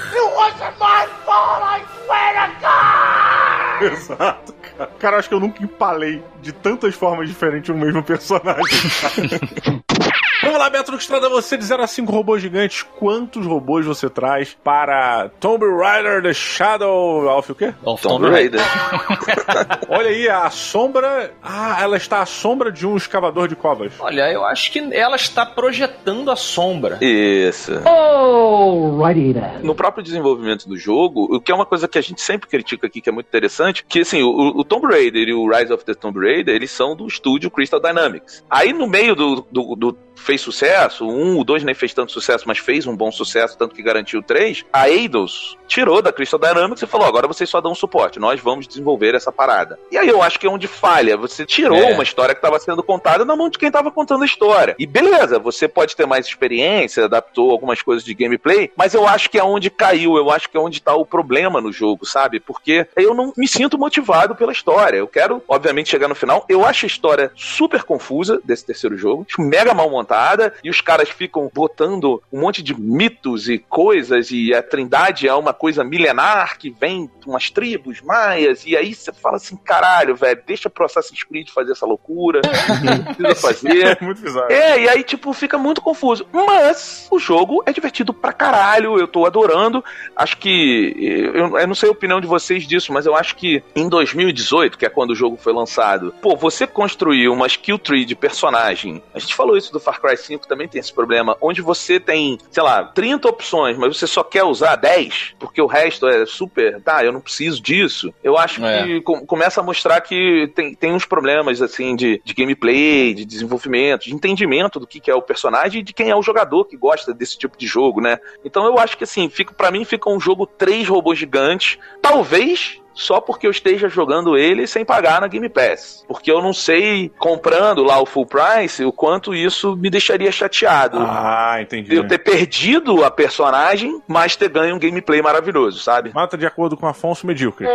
Exato, 3.81 4.53
cara. 4.53 4.91
Cara, 4.99 5.15
eu 5.17 5.19
acho 5.19 5.29
que 5.29 5.35
eu 5.35 5.41
nunca 5.41 5.63
empalei 5.63 6.23
de 6.43 6.53
tantas 6.53 6.95
formas 6.95 7.29
diferentes 7.29 7.71
no 7.71 7.77
mesmo 7.77 8.03
personagem. 8.03 8.63
Vamos 10.41 10.57
lá, 10.57 10.71
Beto 10.71 10.95
Estrada, 10.95 11.29
você 11.29 11.57
de 11.57 11.65
0 11.65 11.83
a 11.83 11.87
5 11.87 12.13
robôs 12.13 12.41
gigantes, 12.41 12.83
quantos 12.83 13.45
robôs 13.45 13.85
você 13.85 14.09
traz 14.09 14.57
para 14.63 15.31
Tomb 15.41 15.65
Raider 15.67 16.23
The 16.23 16.33
Shadow 16.33 17.27
of 17.37 17.51
o 17.51 17.55
quê? 17.57 17.75
Of 17.85 18.01
Tomb 18.03 18.23
Tomb 18.23 18.31
Raider. 18.31 18.61
Raider. 18.61 19.79
Olha 19.91 20.11
aí, 20.11 20.29
a 20.29 20.49
sombra... 20.49 21.33
Ah, 21.43 21.79
ela 21.83 21.97
está 21.97 22.23
à 22.23 22.27
sombra 22.27 22.71
de 22.71 22.87
um 22.87 22.97
escavador 22.97 23.49
de 23.49 23.57
covas. 23.57 23.93
Olha, 23.99 24.31
eu 24.33 24.45
acho 24.45 24.71
que 24.71 24.79
ela 24.93 25.17
está 25.17 25.45
projetando 25.45 26.31
a 26.31 26.37
sombra. 26.37 26.99
Isso. 27.01 27.73
Alrighty 27.85 29.35
then. 29.35 29.63
No 29.65 29.75
próprio 29.75 30.05
desenvolvimento 30.05 30.69
do 30.69 30.77
jogo, 30.77 31.35
o 31.35 31.41
que 31.41 31.51
é 31.51 31.55
uma 31.55 31.67
coisa 31.67 31.89
que 31.89 31.99
a 31.99 32.03
gente 32.03 32.21
sempre 32.21 32.49
critica 32.49 32.87
aqui, 32.87 33.01
que 33.01 33.09
é 33.09 33.13
muito 33.13 33.27
interessante, 33.27 33.85
que 33.85 34.01
assim, 34.01 34.23
o, 34.23 34.31
o 34.31 34.65
Tomb 34.65 34.87
Raider 34.87 35.29
e 35.29 35.35
o 35.35 35.51
Rise 35.51 35.73
of 35.73 35.85
the 35.85 35.95
Tomb 35.95 36.21
Raider, 36.21 36.55
eles 36.55 36.71
são 36.71 36.95
do 36.95 37.09
estúdio 37.09 37.51
Crystal 37.51 37.81
Dynamics. 37.81 38.45
Aí 38.49 38.73
no 38.73 38.87
meio 38.87 39.17
do, 39.17 39.45
do, 39.51 39.75
do 39.75 39.99
fez 40.29 40.43
sucesso, 40.43 41.07
o 41.07 41.11
um, 41.11 41.39
o 41.41 41.45
dois 41.45 41.65
nem 41.65 41.75
fez 41.75 41.95
tanto 41.95 42.13
sucesso, 42.13 42.45
mas 42.47 42.59
fez 42.59 42.87
um 42.87 42.95
bom 42.95 43.11
sucesso, 43.11 43.57
tanto 43.57 43.75
que 43.75 43.83
garantiu 43.83 44.23
três, 44.23 44.63
a 44.71 44.87
Eidos 44.91 45.57
tirou 45.67 46.03
da 46.03 46.13
Crystal 46.13 46.39
Dynamics 46.39 46.83
e 46.83 46.87
falou, 46.87 47.07
agora 47.07 47.27
vocês 47.27 47.49
só 47.49 47.63
dão 47.63 47.75
suporte, 47.75 48.19
nós 48.19 48.39
vamos 48.39 48.69
desenvolver 48.69 49.15
essa 49.15 49.33
parada. 49.33 49.79
E 49.91 49.97
aí 49.97 50.07
eu 50.07 50.23
acho 50.23 50.39
que 50.39 50.47
é 50.47 50.51
onde 50.51 50.67
falha, 50.67 51.17
você 51.17 51.47
tirou 51.47 51.79
É. 51.79 51.95
uma 51.95 52.03
história 52.03 52.35
que 52.35 52.41
estava 52.41 52.59
sendo 52.61 52.83
contada 52.83 53.25
na 53.25 53.35
mão 53.35 53.49
de 53.49 53.59
quem 53.59 53.69
estava 53.69 53.91
contando 53.91 54.23
a 54.23 54.27
história. 54.27 54.77
E 54.79 54.87
beleza, 54.87 55.39
você 55.39 55.67
pode 55.67 55.97
ter 55.97 56.07
mais 56.07 56.27
experiência, 56.27 57.07
adaptou 57.07 57.51
algumas 57.51 57.81
coisas 57.81 58.05
de 58.05 58.13
gameplay, 58.13 58.71
mas 58.77 58.93
eu 58.93 59.09
acho 59.09 59.31
que 59.31 59.39
é 59.39 59.45
onde 59.45 59.71
caiu, 59.71 60.19
eu 60.19 60.31
acho 60.31 60.51
que 60.51 60.59
é 60.59 60.61
onde 60.61 60.83
tá 60.83 60.95
o 60.95 61.07
problema 61.07 61.59
no 61.59 61.73
jogo, 61.73 62.05
sabe? 62.05 62.39
Porque 62.39 62.87
eu 62.97 63.15
não 63.15 63.33
me 63.35 63.49
sinto 63.49 63.79
motivado 63.79 64.35
pela 64.35 64.53
história. 64.53 64.99
Eu 64.99 65.09
quero, 65.09 65.43
obviamente, 65.49 65.89
chegar 65.89 66.09
no 66.09 66.15
final. 66.15 66.45
Eu 66.51 66.67
acho 66.67 66.85
a 66.85 66.89
história 66.89 67.33
super 67.35 67.83
confusa 67.83 68.41
desse 68.45 68.67
terceiro 68.67 68.97
jogo, 68.97 69.27
mega 69.39 69.73
mal 69.73 69.89
montada, 69.89 70.18
e 70.63 70.71
os 70.71 70.81
caras 70.81 71.09
ficam 71.09 71.51
botando 71.53 72.23
um 72.33 72.41
monte 72.41 72.63
de 72.63 72.79
mitos 72.79 73.49
e 73.49 73.59
coisas, 73.59 74.31
e 74.31 74.55
a 74.55 74.63
Trindade 74.63 75.29
é 75.29 75.35
uma 75.35 75.53
coisa 75.53 75.85
milenar 75.85 76.59
que 76.59 76.71
vem 76.71 77.11
de 77.21 77.29
umas 77.29 77.51
tribos 77.51 78.01
maias, 78.01 78.65
e 78.67 78.77
aí 78.77 78.95
você 78.95 79.13
fala 79.13 79.37
assim: 79.37 79.57
caralho, 79.57 80.17
velho, 80.17 80.43
deixa 80.47 80.69
pro 80.69 80.85
Assassin's 80.85 81.23
Creed 81.23 81.49
fazer 81.49 81.73
essa 81.73 81.87
loucura, 81.87 82.41
não 82.83 83.05
precisa 83.15 83.35
fazer. 83.35 83.87
É 83.87 84.05
muito 84.05 84.21
bizarro. 84.21 84.51
É, 84.51 84.81
e 84.81 84.89
aí, 84.89 85.03
tipo, 85.03 85.33
fica 85.33 85.59
muito 85.59 85.81
confuso. 85.81 86.27
Mas 86.33 87.07
o 87.11 87.19
jogo 87.19 87.63
é 87.67 87.73
divertido 87.73 88.13
pra 88.13 88.33
caralho, 88.33 88.99
eu 88.99 89.07
tô 89.07 89.27
adorando. 89.27 89.85
Acho 90.17 90.37
que. 90.39 90.95
Eu, 91.35 91.59
eu 91.59 91.67
não 91.67 91.75
sei 91.75 91.89
a 91.89 91.93
opinião 91.93 92.21
de 92.21 92.27
vocês 92.27 92.67
disso, 92.67 92.93
mas 92.93 93.07
eu 93.07 93.15
acho 93.15 93.37
que 93.37 93.63
em 93.75 93.89
2018, 93.89 94.79
que 94.79 94.87
é 94.87 94.89
quando 94.89 95.11
o 95.11 95.15
jogo 95.15 95.37
foi 95.37 95.53
lançado, 95.53 96.15
pô, 96.21 96.37
você 96.37 96.67
construir 96.67 97.29
uma 97.29 97.47
skill 97.47 97.79
tree 97.79 98.05
de 98.05 98.15
personagem. 98.15 99.03
A 99.15 99.19
gente 99.19 99.35
falou 99.35 99.57
isso 99.57 99.73
do 99.73 99.81
Far 99.81 100.01
Cry 100.01 100.08
5, 100.17 100.47
também 100.47 100.69
tem 100.69 100.81
esse 100.81 100.93
problema, 100.93 101.37
onde 101.41 101.61
você 101.63 101.99
tem, 102.01 102.39
sei 102.51 102.63
lá, 102.63 102.85
30 102.85 103.29
opções, 103.29 103.77
mas 103.77 103.97
você 103.97 104.07
só 104.07 104.23
quer 104.23 104.45
usar 104.45 104.77
10, 104.77 105.35
porque 105.39 105.61
o 105.61 105.67
resto 105.67 106.07
é 106.09 106.25
super. 106.27 106.81
Tá, 106.83 107.05
eu 107.05 107.13
não 107.13 107.21
preciso 107.21 107.61
disso. 107.63 108.13
Eu 108.23 108.37
acho 108.39 108.65
É. 108.65 108.85
que 108.85 109.01
com- 109.03 109.25
começa 109.27 109.61
a 109.61 109.65
mostrar 109.65 110.01
que 110.01 110.51
tem, 110.55 110.75
tem 110.75 110.93
uns 110.93 111.05
problemas, 111.05 111.61
assim, 111.63 111.95
de, 111.97 112.21
de 112.25 112.35
gameplay, 112.35 113.15
de 113.15 113.25
desenvolvimento, 113.25 114.05
de 114.05 114.15
entendimento 114.15 114.79
do 114.81 114.87
que, 114.87 115.01
que 115.01 115.11
é 115.11 115.15
o 115.15 115.23
personagem 115.23 115.81
e 115.81 115.85
de 115.85 115.93
quem 115.93 116.11
é 116.11 116.17
o 116.17 116.23
jogador 116.23 116.65
que 116.65 116.77
gosta 116.77 117.13
desse 117.13 117.37
tipo 117.39 117.57
de 117.59 117.67
jogo, 117.67 118.01
né? 118.01 118.19
Então 118.45 118.65
eu 118.67 118.79
acho 118.79 118.97
que, 118.97 119.05
assim, 119.05 119.29
fica, 119.29 119.53
para 119.53 119.71
mim 119.71 119.85
fica 119.85 120.09
um 120.11 120.21
jogo 120.21 120.47
três 120.47 120.87
robôs 120.89 121.19
gigantes, 121.19 121.79
talvez 122.01 122.81
só 122.99 123.21
porque 123.21 123.47
eu 123.47 123.51
esteja 123.51 123.89
jogando 123.89 124.37
ele 124.37 124.67
sem 124.67 124.85
pagar 124.85 125.21
na 125.21 125.29
Game 125.29 125.49
Pass. 125.49 126.05
Porque 126.09 126.31
eu 126.31 126.43
não 126.43 126.53
sei, 126.53 127.11
comprando 127.17 127.85
lá 127.85 128.01
o 128.01 128.05
full 128.05 128.27
price, 128.27 128.85
o 128.85 128.93
quanto 128.93 129.33
isso 129.33 129.77
me 129.77 129.89
deixaria 129.89 130.33
chateado. 130.33 130.99
Ah, 131.01 131.59
entendi. 131.61 131.95
Eu 131.95 132.09
ter 132.09 132.19
perdido 132.19 133.05
a 133.05 133.11
personagem, 133.11 134.03
mas 134.09 134.35
ter 134.35 134.49
ganho 134.49 134.75
um 134.75 134.79
gameplay 134.79 135.23
maravilhoso, 135.23 135.79
sabe? 135.79 136.11
Mata 136.13 136.37
de 136.37 136.45
acordo 136.45 136.77
com 136.77 136.87
Afonso 136.87 137.25
Medíocre. 137.25 137.69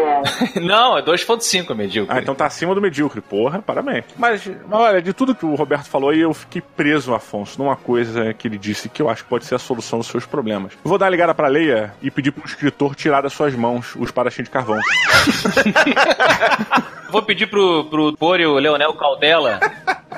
Não, 0.60 0.98
é 0.98 1.02
2.5 1.02 1.74
medíocre. 1.74 2.14
Ah, 2.14 2.20
então 2.20 2.34
tá 2.34 2.44
acima 2.44 2.74
do 2.74 2.80
medíocre. 2.80 3.20
Porra, 3.20 3.62
parabéns. 3.62 4.04
Mas, 4.16 4.46
mas 4.66 4.80
olha, 4.80 5.00
de 5.00 5.12
tudo 5.14 5.34
que 5.34 5.46
o 5.46 5.54
Roberto 5.54 5.88
falou 5.88 6.10
aí, 6.10 6.20
eu 6.20 6.34
fiquei 6.34 6.60
preso, 6.60 7.14
Afonso, 7.14 7.58
numa 7.58 7.76
coisa 7.76 8.34
que 8.34 8.46
ele 8.46 8.58
disse 8.58 8.88
que 8.88 9.00
eu 9.00 9.08
acho 9.08 9.24
que 9.24 9.30
pode 9.30 9.46
ser 9.46 9.54
a 9.54 9.58
solução 9.58 9.98
dos 9.98 10.08
seus 10.08 10.26
problemas. 10.26 10.72
Eu 10.72 10.88
vou 10.88 10.98
dar 10.98 11.06
uma 11.06 11.10
ligada 11.10 11.34
pra 11.34 11.48
Leia 11.48 11.94
e 12.02 12.10
pedir 12.10 12.32
pro 12.32 12.44
escritor 12.44 12.94
tirar 12.94 13.22
das 13.22 13.32
suas 13.32 13.54
mãos 13.54 13.94
os 13.96 14.10
parachinhos 14.10 14.48
de 14.48 14.52
carvão. 14.58 14.78
Vou 17.10 17.22
pedir 17.22 17.46
pro, 17.46 17.84
pro 17.84 18.16
Pôrio 18.16 18.54
Leonel 18.54 18.92
Caldela 18.94 19.60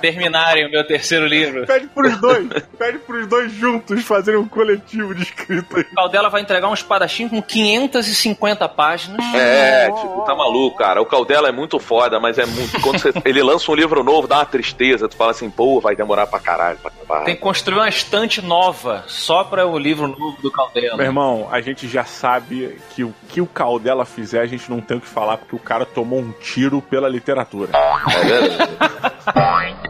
terminarem 0.00 0.66
o 0.66 0.70
meu 0.70 0.86
terceiro 0.86 1.26
livro. 1.26 1.66
Pede 1.66 1.86
pros 1.88 2.16
dois, 2.20 2.48
pede 2.78 2.98
pros 2.98 3.26
dois 3.26 3.52
juntos 3.52 4.02
fazerem 4.04 4.40
um 4.40 4.48
coletivo 4.48 5.14
de 5.14 5.22
escrita 5.22 5.78
aí. 5.78 5.82
O 5.90 5.94
Caldela 5.94 6.28
vai 6.28 6.40
entregar 6.42 6.68
um 6.68 6.74
espadachim 6.74 7.28
com 7.28 7.40
550 7.42 8.68
páginas. 8.68 9.20
É, 9.34 9.86
tipo, 9.90 10.22
tá 10.26 10.34
maluco, 10.34 10.76
cara. 10.78 11.00
O 11.02 11.06
Caldela 11.06 11.48
é 11.48 11.52
muito 11.52 11.78
foda, 11.78 12.18
mas 12.20 12.38
é 12.38 12.46
muito. 12.46 12.80
Quando 12.80 12.98
você- 12.98 13.12
ele 13.24 13.42
lança 13.42 13.70
um 13.70 13.74
livro 13.74 14.02
novo, 14.02 14.26
dá 14.28 14.36
uma 14.38 14.46
tristeza. 14.46 15.08
Tu 15.08 15.16
fala 15.16 15.30
assim, 15.32 15.50
pô, 15.50 15.80
vai 15.80 15.94
demorar 15.96 16.26
pra 16.26 16.38
caralho 16.40 16.78
pra 16.78 16.90
acabar. 16.90 17.24
Tem 17.24 17.34
que 17.34 17.40
construir 17.40 17.78
uma 17.78 17.88
estante 17.88 18.40
nova 18.42 19.04
só 19.06 19.44
para 19.44 19.66
o 19.66 19.78
livro 19.78 20.06
novo 20.06 20.36
do 20.42 20.50
Caldela. 20.50 20.96
Meu 20.96 21.06
irmão, 21.06 21.48
a 21.50 21.60
gente 21.60 21.88
já 21.88 22.04
sabe 22.04 22.78
que 22.94 23.04
o 23.04 23.14
que 23.28 23.40
o 23.40 23.46
Caldela 23.46 24.04
fizer, 24.04 24.40
a 24.40 24.46
gente 24.46 24.68
não 24.70 24.80
tem 24.80 24.96
o 24.96 25.00
que 25.00 25.06
falar, 25.06 25.36
porque 25.36 25.54
o 25.54 25.58
cara 25.58 25.86
tomou 25.86 26.18
um 26.18 26.32
tiro 26.32 26.82
pela 26.82 27.08
literatura. 27.08 27.70
É 27.74 28.24
verdade. 28.24 28.72
Boing. 29.34 29.76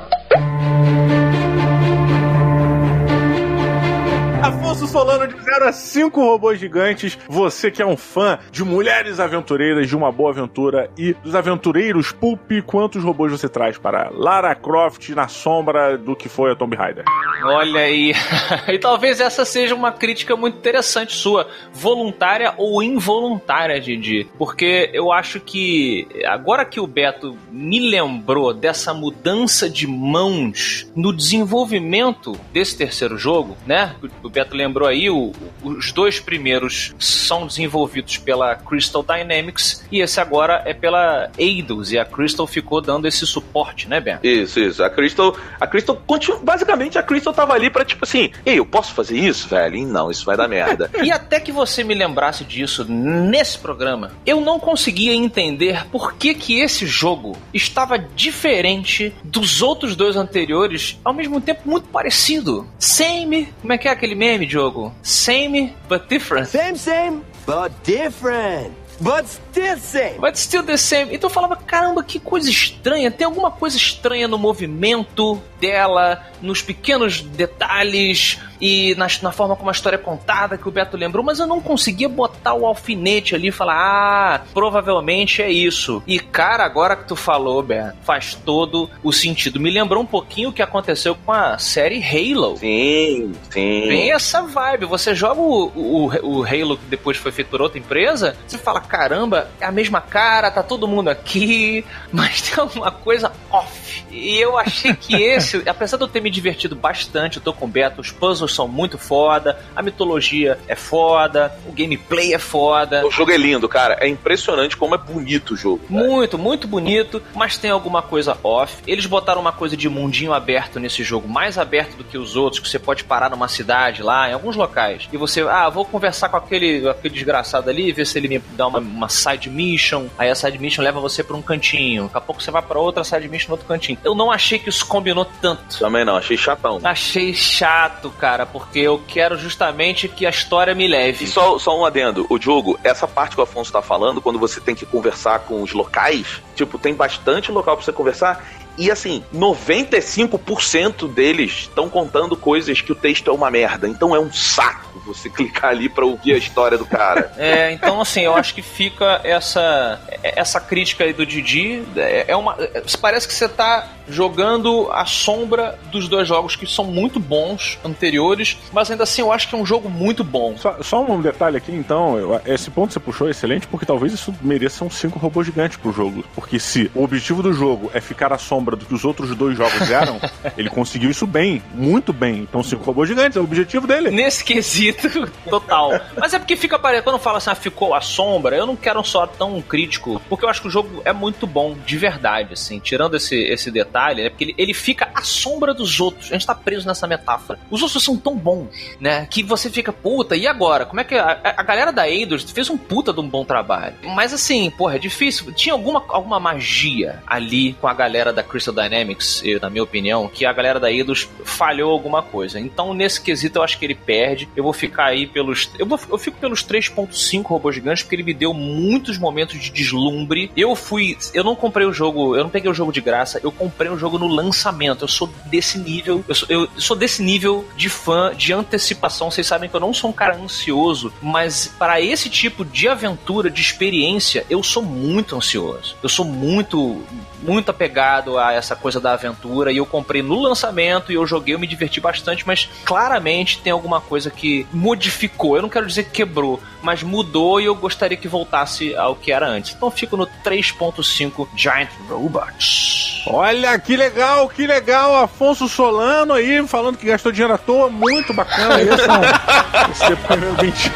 Solano 5.60 5.64
de 5.64 5.64
0 5.64 5.64
a 5.68 5.72
5 5.72 6.20
robôs 6.24 6.58
gigantes. 6.58 7.18
Você 7.28 7.70
que 7.70 7.82
é 7.82 7.86
um 7.86 7.96
fã 7.96 8.38
de 8.50 8.64
mulheres 8.64 9.20
aventureiras, 9.20 9.88
de 9.88 9.96
uma 9.96 10.10
boa 10.10 10.30
aventura 10.30 10.90
e 10.96 11.12
dos 11.14 11.34
aventureiros 11.34 12.12
Pulp, 12.12 12.50
quantos 12.66 13.02
robôs 13.04 13.30
você 13.30 13.48
traz 13.48 13.76
para 13.78 14.10
Lara 14.12 14.54
Croft 14.54 15.10
na 15.10 15.28
sombra 15.28 15.96
do 15.98 16.16
que 16.16 16.28
foi 16.28 16.52
a 16.52 16.56
Tomb 16.56 16.74
Raider? 16.76 17.04
Olha 17.44 17.80
aí. 17.80 18.12
e 18.68 18.78
talvez 18.78 19.20
essa 19.20 19.44
seja 19.44 19.74
uma 19.74 19.92
crítica 19.92 20.36
muito 20.36 20.56
interessante 20.58 21.12
sua, 21.14 21.48
voluntária 21.72 22.54
ou 22.56 22.82
involuntária, 22.82 23.80
Didi. 23.80 24.26
Porque 24.38 24.90
eu 24.92 25.12
acho 25.12 25.40
que 25.40 26.06
agora 26.26 26.64
que 26.64 26.80
o 26.80 26.86
Beto 26.86 27.36
me 27.50 27.80
lembrou 27.80 28.52
dessa 28.54 28.94
mudança 28.94 29.68
de 29.68 29.86
mãos 29.86 30.90
no 30.94 31.12
desenvolvimento 31.12 32.32
desse 32.52 32.76
terceiro 32.76 33.16
jogo, 33.18 33.56
né? 33.66 33.94
O 34.22 34.28
Beto 34.30 34.56
lembrou 34.56 34.88
aí, 34.88 35.10
o- 35.10 35.32
os 35.62 35.92
dois 35.92 36.20
primeiros 36.20 36.94
são 36.98 37.46
desenvolvidos 37.46 38.18
pela 38.18 38.54
Crystal 38.54 39.02
Dynamics 39.02 39.84
e 39.90 40.00
esse 40.00 40.20
agora 40.20 40.62
é 40.64 40.74
pela 40.74 41.30
Eidos 41.38 41.92
e 41.92 41.98
a 41.98 42.04
Crystal 42.04 42.46
ficou 42.46 42.80
dando 42.80 43.06
esse 43.06 43.26
suporte, 43.26 43.88
né, 43.88 44.00
Beto? 44.00 44.26
Isso, 44.26 44.60
isso. 44.60 44.82
A 44.82 44.90
Crystal. 44.90 45.36
A 45.60 45.66
Crystal 45.66 46.00
continua. 46.06 46.40
Basicamente, 46.42 46.98
a 46.98 47.02
Crystal 47.02 47.32
tava 47.32 47.54
ali 47.54 47.70
pra, 47.70 47.84
tipo 47.84 48.04
assim, 48.04 48.30
ei, 48.44 48.58
eu 48.58 48.66
posso 48.66 48.94
fazer 48.94 49.16
isso, 49.18 49.48
velho? 49.48 49.76
E 49.76 49.84
não, 49.84 50.10
isso 50.10 50.24
vai 50.24 50.36
dar 50.36 50.48
merda. 50.48 50.90
E 51.00 51.10
até 51.10 51.40
que 51.40 51.50
você 51.50 51.82
me 51.82 51.94
lembrasse 51.94 52.44
disso 52.44 52.84
nesse 52.84 53.58
programa, 53.58 54.12
eu 54.26 54.40
não 54.40 54.60
conseguia 54.60 55.14
entender 55.14 55.86
por 55.86 56.14
que 56.14 56.34
que 56.34 56.60
esse 56.60 56.86
jogo 56.86 57.36
estava 57.54 57.98
diferente 57.98 59.12
dos 59.24 59.62
outros 59.62 59.96
dois 59.96 60.14
anteriores, 60.14 60.98
ao 61.02 61.14
mesmo 61.14 61.40
tempo 61.40 61.62
muito 61.64 61.88
parecido. 61.88 62.68
Same, 62.78 63.48
como 63.60 63.72
é 63.72 63.78
que 63.78 63.88
é 63.88 63.90
aquele 63.90 64.14
meme, 64.14 64.48
jogo? 64.48 64.94
Same 65.02 65.39
but 65.88 66.08
different. 66.08 66.48
Same, 66.48 66.76
same, 66.76 67.22
but 67.46 67.72
different. 67.84 68.74
But 69.00 69.26
still 69.26 69.78
same. 69.78 70.20
But 70.20 70.36
still 70.36 70.62
the 70.62 70.76
same. 70.76 71.14
Então 71.14 71.30
eu 71.30 71.32
falava, 71.32 71.56
caramba, 71.56 72.02
que 72.02 72.20
coisa 72.20 72.50
estranha. 72.50 73.10
Tem 73.10 73.24
alguma 73.24 73.50
coisa 73.50 73.76
estranha 73.76 74.28
no 74.28 74.36
movimento 74.36 75.40
dela, 75.58 76.22
nos 76.42 76.60
pequenos 76.60 77.22
detalhes 77.22 78.38
e 78.60 78.94
na, 78.96 79.06
na 79.22 79.32
forma 79.32 79.56
como 79.56 79.70
a 79.70 79.72
história 79.72 79.96
é 79.96 79.98
contada, 79.98 80.58
que 80.58 80.68
o 80.68 80.70
Beto 80.70 80.96
lembrou, 80.96 81.24
mas 81.24 81.38
eu 81.38 81.46
não 81.46 81.60
conseguia 81.60 82.08
botar 82.08 82.54
o 82.54 82.66
alfinete 82.66 83.34
ali 83.34 83.48
e 83.48 83.52
falar, 83.52 83.74
ah, 83.74 84.42
provavelmente 84.52 85.40
é 85.40 85.50
isso. 85.50 86.02
E 86.06 86.18
cara, 86.18 86.64
agora 86.64 86.96
que 86.96 87.06
tu 87.06 87.16
falou, 87.16 87.62
Beto, 87.62 87.96
faz 88.02 88.34
todo 88.34 88.90
o 89.02 89.12
sentido. 89.12 89.58
Me 89.58 89.70
lembrou 89.70 90.02
um 90.02 90.06
pouquinho 90.06 90.50
o 90.50 90.52
que 90.52 90.62
aconteceu 90.62 91.14
com 91.14 91.32
a 91.32 91.58
série 91.58 92.02
Halo. 92.02 92.56
Sim, 92.58 93.32
sim. 93.50 93.84
Tem 93.88 94.12
essa 94.12 94.42
vibe. 94.42 94.86
Você 94.86 95.14
joga 95.14 95.40
o, 95.40 95.66
o, 95.74 96.40
o 96.40 96.44
Halo 96.44 96.76
que 96.76 96.86
depois 96.86 97.16
foi 97.16 97.32
feito 97.32 97.48
por 97.48 97.62
outra 97.62 97.78
empresa, 97.78 98.36
você 98.46 98.58
fala, 98.58 98.80
caramba, 98.80 99.50
é 99.60 99.64
a 99.64 99.72
mesma 99.72 100.00
cara, 100.00 100.50
tá 100.50 100.62
todo 100.62 100.88
mundo 100.88 101.08
aqui, 101.08 101.84
mas 102.12 102.42
tem 102.42 102.60
alguma 102.60 102.90
coisa 102.90 103.32
off. 103.50 104.04
E 104.10 104.38
eu 104.38 104.58
achei 104.58 104.94
que 104.94 105.14
esse, 105.14 105.62
apesar 105.68 105.96
de 105.96 106.04
eu 106.04 106.08
ter 106.08 106.20
me 106.20 106.30
divertido 106.30 106.74
bastante, 106.74 107.38
eu 107.38 107.42
tô 107.42 107.52
com 107.52 107.64
o 107.64 107.68
Beto, 107.68 108.00
os 108.00 108.10
puzzles 108.10 108.49
são 108.54 108.68
muito 108.68 108.98
foda, 108.98 109.58
a 109.74 109.82
mitologia 109.82 110.58
é 110.68 110.74
foda, 110.74 111.52
o 111.66 111.72
gameplay 111.72 112.34
é 112.34 112.38
foda. 112.38 113.06
O 113.06 113.10
jogo 113.10 113.30
é 113.30 113.36
lindo, 113.36 113.68
cara. 113.68 113.96
É 114.00 114.08
impressionante 114.08 114.76
como 114.76 114.94
é 114.94 114.98
bonito 114.98 115.54
o 115.54 115.56
jogo. 115.56 115.80
cara. 115.88 116.04
Muito, 116.04 116.38
muito 116.38 116.68
bonito, 116.68 117.22
mas 117.34 117.56
tem 117.56 117.70
alguma 117.70 118.02
coisa 118.02 118.36
off. 118.42 118.76
Eles 118.86 119.06
botaram 119.06 119.40
uma 119.40 119.52
coisa 119.52 119.76
de 119.76 119.88
mundinho 119.88 120.32
aberto 120.32 120.78
nesse 120.78 121.02
jogo, 121.02 121.28
mais 121.28 121.58
aberto 121.58 121.96
do 121.96 122.04
que 122.04 122.18
os 122.18 122.36
outros, 122.36 122.60
que 122.60 122.68
você 122.68 122.78
pode 122.78 123.04
parar 123.04 123.30
numa 123.30 123.48
cidade 123.48 124.02
lá, 124.02 124.28
em 124.28 124.32
alguns 124.32 124.56
locais. 124.56 125.08
E 125.12 125.16
você, 125.16 125.42
ah, 125.42 125.68
vou 125.68 125.84
conversar 125.84 126.28
com 126.28 126.36
aquele, 126.36 126.88
aquele 126.88 127.14
desgraçado 127.14 127.70
ali, 127.70 127.92
ver 127.92 128.06
se 128.06 128.18
ele 128.18 128.28
me 128.28 128.38
dá 128.52 128.66
uma, 128.66 128.78
uma 128.78 129.08
side 129.08 129.48
mission. 129.50 130.06
Aí 130.18 130.30
a 130.30 130.34
side 130.34 130.58
mission 130.58 130.82
leva 130.82 131.00
você 131.00 131.22
pra 131.22 131.36
um 131.36 131.42
cantinho. 131.42 132.04
Daqui 132.04 132.18
a 132.18 132.20
pouco 132.20 132.42
você 132.42 132.50
vai 132.50 132.62
pra 132.62 132.78
outra 132.78 133.04
side 133.04 133.28
mission 133.28 133.48
no 133.48 133.54
outro 133.54 133.66
cantinho. 133.66 133.98
Eu 134.04 134.14
não 134.14 134.30
achei 134.30 134.58
que 134.58 134.68
isso 134.68 134.86
combinou 134.86 135.24
tanto. 135.40 135.78
Também 135.78 136.04
não, 136.04 136.16
achei 136.16 136.36
chatão. 136.36 136.80
Achei 136.82 137.32
chato, 137.34 138.10
cara, 138.10 138.39
porque 138.44 138.78
eu 138.78 139.00
quero 139.06 139.38
justamente 139.38 140.08
que 140.08 140.26
a 140.26 140.30
história 140.30 140.74
me 140.74 140.86
leve. 140.86 141.24
E 141.24 141.26
só, 141.28 141.58
só 141.58 141.78
um 141.78 141.84
adendo, 141.84 142.26
o 142.28 142.40
jogo, 142.40 142.78
essa 142.82 143.06
parte 143.06 143.34
que 143.34 143.40
o 143.40 143.44
Afonso 143.44 143.72
tá 143.72 143.82
falando, 143.82 144.20
quando 144.20 144.38
você 144.38 144.60
tem 144.60 144.74
que 144.74 144.86
conversar 144.86 145.40
com 145.40 145.62
os 145.62 145.72
locais, 145.72 146.40
tipo, 146.54 146.78
tem 146.78 146.94
bastante 146.94 147.50
local 147.50 147.76
pra 147.76 147.84
você 147.84 147.92
conversar. 147.92 148.44
E 148.78 148.90
assim, 148.90 149.22
95% 149.34 151.12
deles 151.12 151.52
estão 151.62 151.90
contando 151.90 152.36
coisas 152.36 152.80
que 152.80 152.92
o 152.92 152.94
texto 152.94 153.28
é 153.28 153.32
uma 153.32 153.50
merda. 153.50 153.86
Então 153.86 154.14
é 154.16 154.18
um 154.18 154.32
saco 154.32 154.90
você 155.04 155.28
clicar 155.30 155.70
ali 155.70 155.88
pra 155.88 156.04
ouvir 156.04 156.34
a 156.34 156.38
história 156.38 156.78
do 156.78 156.86
cara. 156.86 157.30
É, 157.40 157.72
então 157.72 158.00
assim, 158.00 158.20
eu 158.20 158.34
acho 158.34 158.54
que 158.54 158.60
fica 158.60 159.20
essa 159.24 160.00
essa 160.22 160.60
crítica 160.60 161.04
aí 161.04 161.12
do 161.12 161.24
Didi, 161.24 161.82
é 161.96 162.26
é 162.28 162.36
uma 162.36 162.54
é, 162.58 162.82
parece 163.00 163.26
que 163.26 163.32
você 163.32 163.48
tá 163.48 163.88
jogando 164.10 164.88
a 164.92 165.04
sombra 165.06 165.78
dos 165.90 166.08
dois 166.08 166.26
jogos 166.28 166.56
que 166.56 166.66
são 166.66 166.84
muito 166.84 167.18
bons 167.20 167.78
anteriores, 167.84 168.58
mas 168.72 168.90
ainda 168.90 169.04
assim 169.04 169.22
eu 169.22 169.32
acho 169.32 169.48
que 169.48 169.54
é 169.54 169.58
um 169.58 169.66
jogo 169.66 169.88
muito 169.88 170.22
bom. 170.24 170.56
Só, 170.56 170.76
só 170.82 171.02
um 171.04 171.20
detalhe 171.20 171.56
aqui, 171.56 171.72
então, 171.72 172.16
eu- 172.18 172.40
esse 172.46 172.70
ponto 172.70 172.88
que 172.88 172.94
você 172.94 173.00
puxou 173.00 173.28
é 173.28 173.30
excelente, 173.30 173.66
porque 173.66 173.86
talvez 173.86 174.12
isso 174.12 174.34
mereça 174.42 174.84
um 174.84 174.90
5 174.90 175.18
robôs 175.18 175.46
gigantes 175.46 175.76
pro 175.76 175.92
jogo. 175.92 176.24
Porque 176.34 176.58
se 176.58 176.90
o 176.94 177.02
objetivo 177.04 177.42
do 177.42 177.52
jogo 177.52 177.90
é 177.94 178.00
ficar 178.00 178.32
à 178.32 178.38
sombra 178.38 178.76
do 178.76 178.84
que 178.84 178.94
os 178.94 179.04
outros 179.04 179.34
dois 179.34 179.56
jogos 179.56 179.90
eram, 179.90 180.20
ele 180.56 180.68
conseguiu 180.70 181.10
isso 181.10 181.26
bem, 181.26 181.62
muito 181.74 182.12
bem. 182.12 182.36
Então, 182.38 182.62
5 182.62 182.82
robôs 182.84 183.08
gigantes 183.08 183.36
é 183.36 183.40
o 183.40 183.44
objetivo 183.44 183.86
dele. 183.86 184.10
Nesse 184.10 184.44
quesito, 184.44 185.08
total. 185.48 185.92
Mas 186.16 186.34
é 186.34 186.38
porque 186.38 186.56
fica 186.56 186.78
parecendo, 186.78 187.04
quando 187.04 187.18
fala 187.18 187.38
assim, 187.38 187.50
ah, 187.50 187.54
ficou 187.54 187.94
a 187.94 188.00
sombra, 188.00 188.56
eu 188.56 188.66
não 188.66 188.76
quero 188.76 189.00
um 189.00 189.04
só 189.04 189.26
tão 189.26 189.60
crítico, 189.62 190.20
porque 190.28 190.44
eu 190.44 190.48
acho 190.48 190.60
que 190.62 190.68
o 190.68 190.70
jogo 190.70 191.02
é 191.04 191.12
muito 191.12 191.46
bom, 191.46 191.76
de 191.86 191.96
verdade, 191.96 192.54
assim, 192.54 192.78
tirando 192.78 193.16
esse, 193.16 193.36
esse 193.36 193.70
detalhe, 193.70 193.90
é 194.08 194.30
porque 194.30 194.44
ele, 194.44 194.54
ele 194.56 194.74
fica 194.74 195.10
à 195.14 195.22
sombra 195.22 195.74
dos 195.74 196.00
outros. 196.00 196.30
A 196.30 196.34
gente 196.34 196.46
tá 196.46 196.54
preso 196.54 196.86
nessa 196.86 197.06
metáfora. 197.06 197.58
Os 197.70 197.82
outros 197.82 198.02
são 198.02 198.16
tão 198.16 198.36
bons, 198.36 198.68
né, 199.00 199.26
que 199.30 199.42
você 199.42 199.70
fica, 199.70 199.92
puta, 199.92 200.36
e 200.36 200.46
agora? 200.46 200.84
Como 200.84 201.00
é 201.00 201.04
que 201.04 201.14
a, 201.14 201.40
a 201.56 201.62
galera 201.62 201.92
da 201.92 202.08
Eidos 202.08 202.42
fez 202.50 202.70
um 202.70 202.76
puta 202.76 203.12
de 203.12 203.20
um 203.20 203.28
bom 203.28 203.44
trabalho? 203.44 203.94
Mas 204.14 204.32
assim, 204.32 204.70
porra, 204.70 204.96
é 204.96 204.98
difícil. 204.98 205.52
Tinha 205.52 205.72
alguma, 205.72 206.04
alguma 206.08 206.40
magia 206.40 207.22
ali 207.26 207.74
com 207.74 207.86
a 207.86 207.94
galera 207.94 208.32
da 208.32 208.42
Crystal 208.42 208.74
Dynamics, 208.74 209.42
eu, 209.44 209.60
na 209.60 209.70
minha 209.70 209.82
opinião, 209.82 210.28
que 210.28 210.44
a 210.44 210.52
galera 210.52 210.80
da 210.80 210.90
Eidos 210.90 211.28
falhou 211.44 211.90
alguma 211.90 212.22
coisa. 212.22 212.58
Então, 212.58 212.94
nesse 212.94 213.20
quesito, 213.20 213.58
eu 213.58 213.62
acho 213.62 213.78
que 213.78 213.84
ele 213.84 213.94
perde. 213.94 214.48
Eu 214.56 214.64
vou 214.64 214.72
ficar 214.72 215.06
aí 215.06 215.26
pelos. 215.26 215.70
Eu, 215.78 215.86
vou, 215.86 215.98
eu 216.10 216.18
fico 216.18 216.38
pelos 216.38 216.64
3.5 216.64 217.46
robôs 217.46 217.74
gigantes, 217.74 218.02
porque 218.02 218.16
ele 218.16 218.22
me 218.22 218.34
deu 218.34 218.52
muitos 218.52 219.18
momentos 219.18 219.60
de 219.60 219.70
deslumbre. 219.70 220.50
Eu 220.56 220.74
fui. 220.74 221.16
Eu 221.34 221.44
não 221.44 221.54
comprei 221.54 221.86
o 221.86 221.92
jogo, 221.92 222.36
eu 222.36 222.42
não 222.42 222.50
peguei 222.50 222.70
o 222.70 222.74
jogo 222.74 222.92
de 222.92 223.00
graça, 223.00 223.40
eu 223.42 223.50
comprei 223.50 223.79
o 223.88 223.98
jogo 223.98 224.18
no 224.18 224.26
lançamento. 224.26 225.04
Eu 225.04 225.08
sou 225.08 225.28
desse 225.46 225.78
nível. 225.78 226.24
Eu 226.28 226.34
sou, 226.34 226.48
eu 226.48 226.68
sou 226.76 226.96
desse 226.96 227.22
nível 227.22 227.66
de 227.76 227.88
fã, 227.88 228.34
de 228.34 228.52
antecipação. 228.52 229.30
Vocês 229.30 229.46
sabem 229.46 229.70
que 229.70 229.76
eu 229.76 229.80
não 229.80 229.94
sou 229.94 230.10
um 230.10 230.12
cara 230.12 230.36
ansioso, 230.36 231.12
mas 231.22 231.72
para 231.78 232.00
esse 232.00 232.28
tipo 232.28 232.64
de 232.64 232.88
aventura, 232.88 233.50
de 233.50 233.60
experiência, 233.60 234.44
eu 234.50 234.62
sou 234.62 234.82
muito 234.82 235.36
ansioso. 235.36 235.96
Eu 236.02 236.08
sou 236.08 236.24
muito 236.24 237.02
muito 237.42 237.70
apegado 237.70 238.38
a 238.38 238.52
essa 238.52 238.76
coisa 238.76 239.00
da 239.00 239.14
aventura 239.14 239.72
e 239.72 239.78
eu 239.78 239.86
comprei 239.86 240.22
no 240.22 240.40
lançamento 240.40 241.10
e 241.10 241.14
eu 241.14 241.26
joguei, 241.26 241.54
eu 241.54 241.58
me 241.58 241.66
diverti 241.66 242.00
bastante, 242.00 242.46
mas 242.46 242.68
claramente 242.84 243.60
tem 243.60 243.72
alguma 243.72 244.00
coisa 244.00 244.30
que 244.30 244.66
modificou. 244.72 245.56
Eu 245.56 245.62
não 245.62 245.68
quero 245.68 245.86
dizer 245.86 246.04
que 246.04 246.10
quebrou, 246.10 246.60
mas 246.82 247.02
mudou 247.02 247.60
e 247.60 247.64
eu 247.64 247.74
gostaria 247.74 248.16
que 248.16 248.28
voltasse 248.28 248.94
ao 248.94 249.16
que 249.16 249.32
era 249.32 249.48
antes. 249.48 249.74
Então 249.74 249.90
fico 249.90 250.16
no 250.16 250.26
3.5 250.26 251.48
Giant 251.56 251.90
Robots. 252.08 253.22
Olha 253.26 253.69
que 253.78 253.96
legal, 253.96 254.48
que 254.48 254.66
legal, 254.66 255.16
Afonso 255.24 255.68
Solano 255.68 256.34
aí 256.34 256.66
falando 256.66 256.96
que 256.96 257.06
gastou 257.06 257.30
dinheiro 257.32 257.54
à 257.54 257.58
toa, 257.58 257.88
muito 257.88 258.32
bacana. 258.34 258.80
Esse, 258.80 258.90
é 259.02 259.12
um- 259.12 259.90
esse 259.92 260.04
é 260.04 260.14
o 260.14 260.16
primeiro 260.16 260.50
ouvinte. 260.56 260.92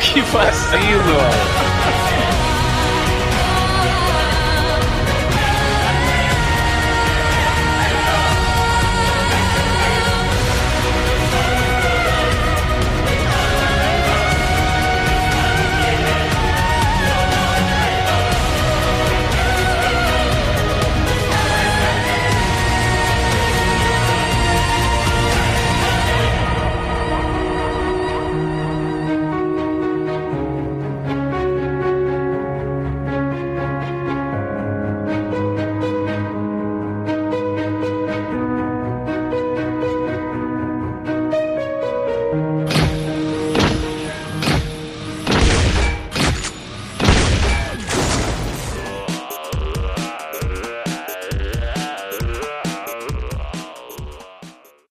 Que 0.00 0.20
vacilo, 0.22 1.04
mano. 1.04 1.67